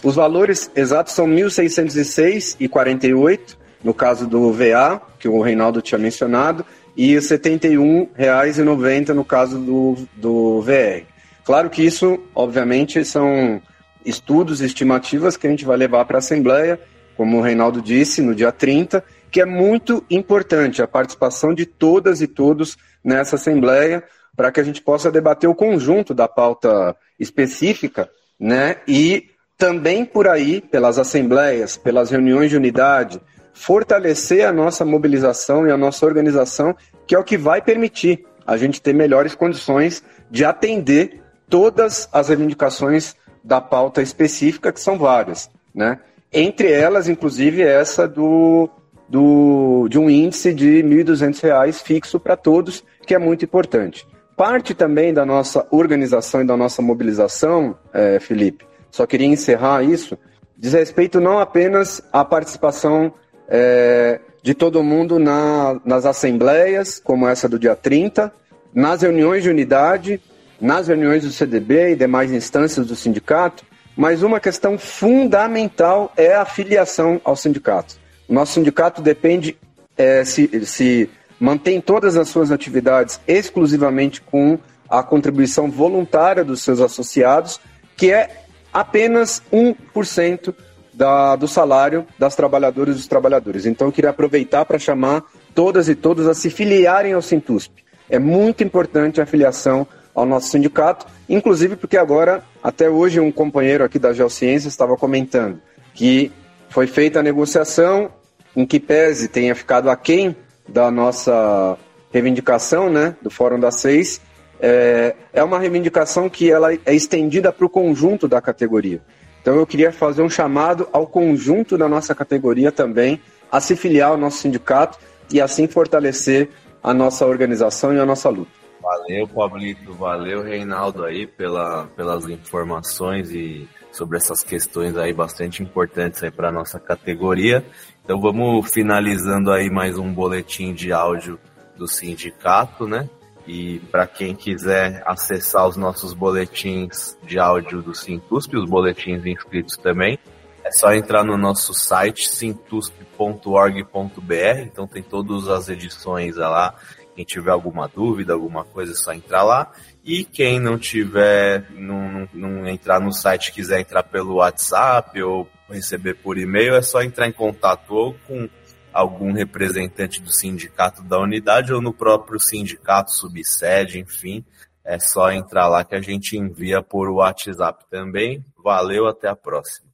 Os 0.03 0.15
valores 0.15 0.71
exatos 0.75 1.13
são 1.13 1.27
1.606,48 1.27 3.57
no 3.83 3.93
caso 3.93 4.27
do 4.27 4.51
VA, 4.51 4.99
que 5.19 5.27
o 5.27 5.41
Reinaldo 5.41 5.81
tinha 5.81 5.99
mencionado, 5.99 6.65
e 6.95 7.13
R$ 7.13 7.19
71,90 7.19 9.09
no 9.09 9.23
caso 9.23 9.59
do, 9.59 9.95
do 10.15 10.61
VR. 10.61 11.05
Claro 11.45 11.69
que 11.69 11.83
isso, 11.83 12.19
obviamente, 12.33 13.05
são 13.05 13.61
estudos, 14.05 14.61
estimativas 14.61 15.37
que 15.37 15.47
a 15.47 15.49
gente 15.49 15.65
vai 15.65 15.77
levar 15.77 16.05
para 16.05 16.17
a 16.17 16.19
Assembleia, 16.19 16.79
como 17.15 17.37
o 17.37 17.41
Reinaldo 17.41 17.81
disse, 17.81 18.21
no 18.21 18.35
dia 18.35 18.51
30, 18.51 19.03
que 19.31 19.41
é 19.41 19.45
muito 19.45 20.03
importante 20.09 20.81
a 20.81 20.87
participação 20.87 21.53
de 21.53 21.65
todas 21.65 22.21
e 22.21 22.27
todos 22.27 22.77
nessa 23.03 23.35
Assembleia, 23.35 24.03
para 24.35 24.51
que 24.51 24.59
a 24.59 24.63
gente 24.63 24.81
possa 24.81 25.11
debater 25.11 25.49
o 25.49 25.55
conjunto 25.55 26.13
da 26.13 26.27
pauta 26.27 26.95
específica, 27.19 28.09
né? 28.39 28.77
E 28.87 29.31
também 29.57 30.05
por 30.05 30.27
aí, 30.27 30.61
pelas 30.61 30.99
assembleias, 30.99 31.75
pelas 31.75 32.11
reuniões 32.11 32.49
de 32.49 32.55
unidade, 32.55 33.19
fortalecer 33.53 34.45
a 34.45 34.53
nossa 34.53 34.85
mobilização 34.85 35.67
e 35.67 35.71
a 35.71 35.77
nossa 35.77 36.05
organização, 36.05 36.75
que 37.07 37.15
é 37.15 37.19
o 37.19 37.23
que 37.23 37.37
vai 37.37 37.61
permitir 37.61 38.23
a 38.45 38.55
gente 38.55 38.81
ter 38.81 38.93
melhores 38.93 39.33
condições 39.33 40.03
de 40.29 40.45
atender 40.45 41.21
todas 41.49 42.07
as 42.13 42.29
reivindicações 42.29 43.15
da 43.43 43.59
pauta 43.59 44.01
específica, 44.01 44.71
que 44.71 44.79
são 44.79 44.97
várias, 44.97 45.49
né? 45.73 45.99
Entre 46.31 46.71
elas, 46.71 47.07
inclusive, 47.07 47.61
essa 47.61 48.07
do, 48.07 48.69
do, 49.09 49.87
de 49.89 49.97
um 49.97 50.09
índice 50.09 50.53
de 50.53 50.81
R$ 50.81 51.03
1.200 51.03 51.73
fixo 51.81 52.19
para 52.19 52.35
todos, 52.35 52.83
que 53.05 53.15
é 53.15 53.17
muito 53.17 53.45
importante. 53.45 54.05
Parte 54.35 54.73
também 54.73 55.13
da 55.13 55.25
nossa 55.25 55.65
organização 55.71 56.41
e 56.41 56.45
da 56.45 56.55
nossa 56.55 56.81
mobilização, 56.81 57.77
é, 57.93 58.19
Felipe, 58.19 58.65
só 58.97 59.05
queria 59.05 59.27
encerrar 59.27 59.83
isso, 59.83 60.17
diz 60.57 60.73
respeito 60.73 61.19
não 61.19 61.37
apenas 61.37 62.01
à 62.11 62.25
participação 62.25 63.13
é, 63.47 64.19
de 64.41 64.55
todo 64.55 64.81
mundo 64.81 65.19
na, 65.19 65.79
nas 65.85 66.03
assembleias, 66.03 66.99
como 66.99 67.27
essa 67.27 67.47
do 67.47 67.59
dia 67.59 67.75
30, 67.75 68.33
nas 68.73 69.03
reuniões 69.03 69.43
de 69.43 69.51
unidade, 69.51 70.19
nas 70.59 70.87
reuniões 70.87 71.23
do 71.23 71.29
CDB 71.29 71.91
e 71.91 71.95
demais 71.95 72.31
instâncias 72.31 72.87
do 72.87 72.95
sindicato, 72.95 73.63
mas 73.95 74.23
uma 74.23 74.39
questão 74.39 74.79
fundamental 74.79 76.11
é 76.17 76.33
a 76.33 76.43
filiação 76.43 77.21
ao 77.23 77.35
sindicato. 77.35 77.95
O 78.27 78.33
nosso 78.33 78.53
sindicato 78.53 78.99
depende, 78.99 79.55
é, 79.95 80.25
se, 80.25 80.65
se 80.65 81.07
mantém 81.39 81.79
todas 81.79 82.17
as 82.17 82.29
suas 82.29 82.51
atividades 82.51 83.19
exclusivamente 83.27 84.21
com 84.21 84.57
a 84.89 85.03
contribuição 85.03 85.69
voluntária 85.69 86.43
dos 86.43 86.63
seus 86.63 86.81
associados, 86.81 87.59
que 87.95 88.11
é 88.11 88.46
apenas 88.73 89.41
1% 89.51 90.53
da, 90.93 91.35
do 91.35 91.47
salário 91.47 92.05
das 92.17 92.35
trabalhadoras 92.35 92.95
e 92.95 92.97
dos 92.97 93.07
trabalhadores. 93.07 93.65
Então, 93.65 93.87
eu 93.87 93.91
queria 93.91 94.09
aproveitar 94.09 94.65
para 94.65 94.79
chamar 94.79 95.23
todas 95.53 95.87
e 95.89 95.95
todos 95.95 96.27
a 96.27 96.33
se 96.33 96.49
filiarem 96.49 97.13
ao 97.13 97.21
Sintusp. 97.21 97.71
É 98.09 98.17
muito 98.17 98.63
importante 98.63 99.21
a 99.21 99.25
filiação 99.25 99.87
ao 100.15 100.25
nosso 100.25 100.49
sindicato, 100.49 101.05
inclusive 101.29 101.75
porque 101.75 101.97
agora, 101.97 102.43
até 102.63 102.89
hoje, 102.89 103.19
um 103.19 103.31
companheiro 103.31 103.83
aqui 103.83 103.99
da 103.99 104.13
Geociência 104.13 104.67
estava 104.67 104.97
comentando 104.97 105.59
que 105.93 106.31
foi 106.69 106.87
feita 106.87 107.19
a 107.19 107.23
negociação 107.23 108.09
em 108.55 108.65
que 108.65 108.79
pese 108.79 109.27
tenha 109.27 109.53
ficado 109.53 109.89
aquém 109.89 110.35
da 110.67 110.89
nossa 110.89 111.77
reivindicação, 112.11 112.89
né, 112.89 113.15
do 113.21 113.29
Fórum 113.29 113.59
das 113.59 113.75
Seis, 113.75 114.19
é, 114.59 115.15
é 115.33 115.43
uma 115.43 115.59
reivindicação 115.59 116.29
que 116.29 116.51
ela 116.51 116.73
é 116.73 116.93
estendida 116.93 117.51
para 117.51 117.65
o 117.65 117.69
conjunto 117.69 118.27
da 118.27 118.41
categoria. 118.41 119.01
Então 119.41 119.55
eu 119.55 119.65
queria 119.65 119.91
fazer 119.91 120.21
um 120.21 120.29
chamado 120.29 120.89
ao 120.91 121.07
conjunto 121.07 121.77
da 121.77 121.87
nossa 121.87 122.13
categoria 122.13 122.71
também 122.71 123.21
a 123.51 123.61
se 123.61 123.75
filiar 123.75 124.09
ao 124.09 124.17
nosso 124.17 124.39
sindicato 124.39 124.99
e 125.31 125.39
assim 125.39 125.67
fortalecer 125.67 126.49
a 126.83 126.93
nossa 126.93 127.25
organização 127.25 127.93
e 127.93 127.99
a 127.99 128.05
nossa 128.05 128.29
luta. 128.29 128.51
Valeu, 128.81 129.27
Pablito, 129.27 129.93
valeu, 129.93 130.43
Reinaldo 130.43 131.03
aí 131.03 131.27
pela, 131.27 131.87
pelas 131.95 132.27
informações 132.29 133.31
e 133.31 133.67
sobre 133.91 134.17
essas 134.17 134.43
questões 134.43 134.95
aí 134.95 135.11
bastante 135.11 135.63
importantes 135.63 136.23
aí 136.23 136.31
para 136.31 136.51
nossa 136.51 136.79
categoria. 136.79 137.65
Então 138.03 138.21
vamos 138.21 138.69
finalizando 138.71 139.51
aí 139.51 139.69
mais 139.69 139.97
um 139.97 140.13
boletim 140.13 140.73
de 140.73 140.91
áudio 140.91 141.39
do 141.75 141.87
sindicato, 141.87 142.87
né? 142.87 143.09
E 143.47 143.79
para 143.91 144.05
quem 144.05 144.35
quiser 144.35 145.01
acessar 145.05 145.65
os 145.65 145.77
nossos 145.77 146.13
boletins 146.13 147.17
de 147.23 147.39
áudio 147.39 147.81
do 147.81 147.95
Sintusp, 147.95 148.57
os 148.57 148.69
boletins 148.69 149.25
inscritos 149.25 149.77
também, 149.77 150.19
é 150.65 150.71
só 150.71 150.93
entrar 150.93 151.23
no 151.23 151.37
nosso 151.37 151.73
site 151.73 152.27
sintusp.org.br, 152.27 154.59
então 154.63 154.85
tem 154.85 155.01
todas 155.01 155.47
as 155.47 155.69
edições 155.69 156.35
lá. 156.35 156.75
Quem 157.15 157.23
tiver 157.23 157.51
alguma 157.51 157.87
dúvida, 157.87 158.33
alguma 158.33 158.65
coisa, 158.65 158.91
é 158.91 158.95
só 158.95 159.13
entrar 159.13 159.43
lá. 159.43 159.71
E 160.03 160.25
quem 160.25 160.59
não 160.59 160.77
tiver, 160.77 161.71
não, 161.71 162.11
não, 162.11 162.29
não 162.33 162.67
entrar 162.67 162.99
no 162.99 163.13
site, 163.13 163.53
quiser 163.53 163.79
entrar 163.79 164.03
pelo 164.03 164.35
WhatsApp 164.35 165.23
ou 165.23 165.47
receber 165.69 166.15
por 166.15 166.37
e-mail, 166.37 166.75
é 166.75 166.81
só 166.81 167.01
entrar 167.01 167.27
em 167.27 167.31
contato 167.31 167.93
ou 167.93 168.13
com 168.27 168.49
algum 168.97 169.31
representante 169.31 170.19
do 170.19 170.31
sindicato 170.31 171.03
da 171.03 171.19
unidade 171.19 171.71
ou 171.71 171.79
no 171.79 171.93
próprio 171.93 172.39
sindicato, 172.39 173.11
subsede, 173.11 173.99
enfim. 173.99 174.43
É 174.83 174.97
só 174.97 175.31
entrar 175.31 175.67
lá 175.67 175.83
que 175.83 175.93
a 175.93 176.01
gente 176.01 176.35
envia 176.35 176.81
por 176.81 177.07
WhatsApp 177.09 177.85
também. 177.91 178.43
Valeu, 178.63 179.05
até 179.05 179.27
a 179.27 179.35
próxima. 179.35 179.87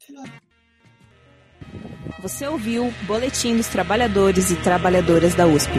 Você 2.20 2.48
ouviu 2.48 2.94
Boletim 3.02 3.58
dos 3.58 3.68
Trabalhadores 3.68 4.52
e 4.52 4.56
Trabalhadoras 4.56 5.36
da 5.36 5.46
USP. 5.46 5.74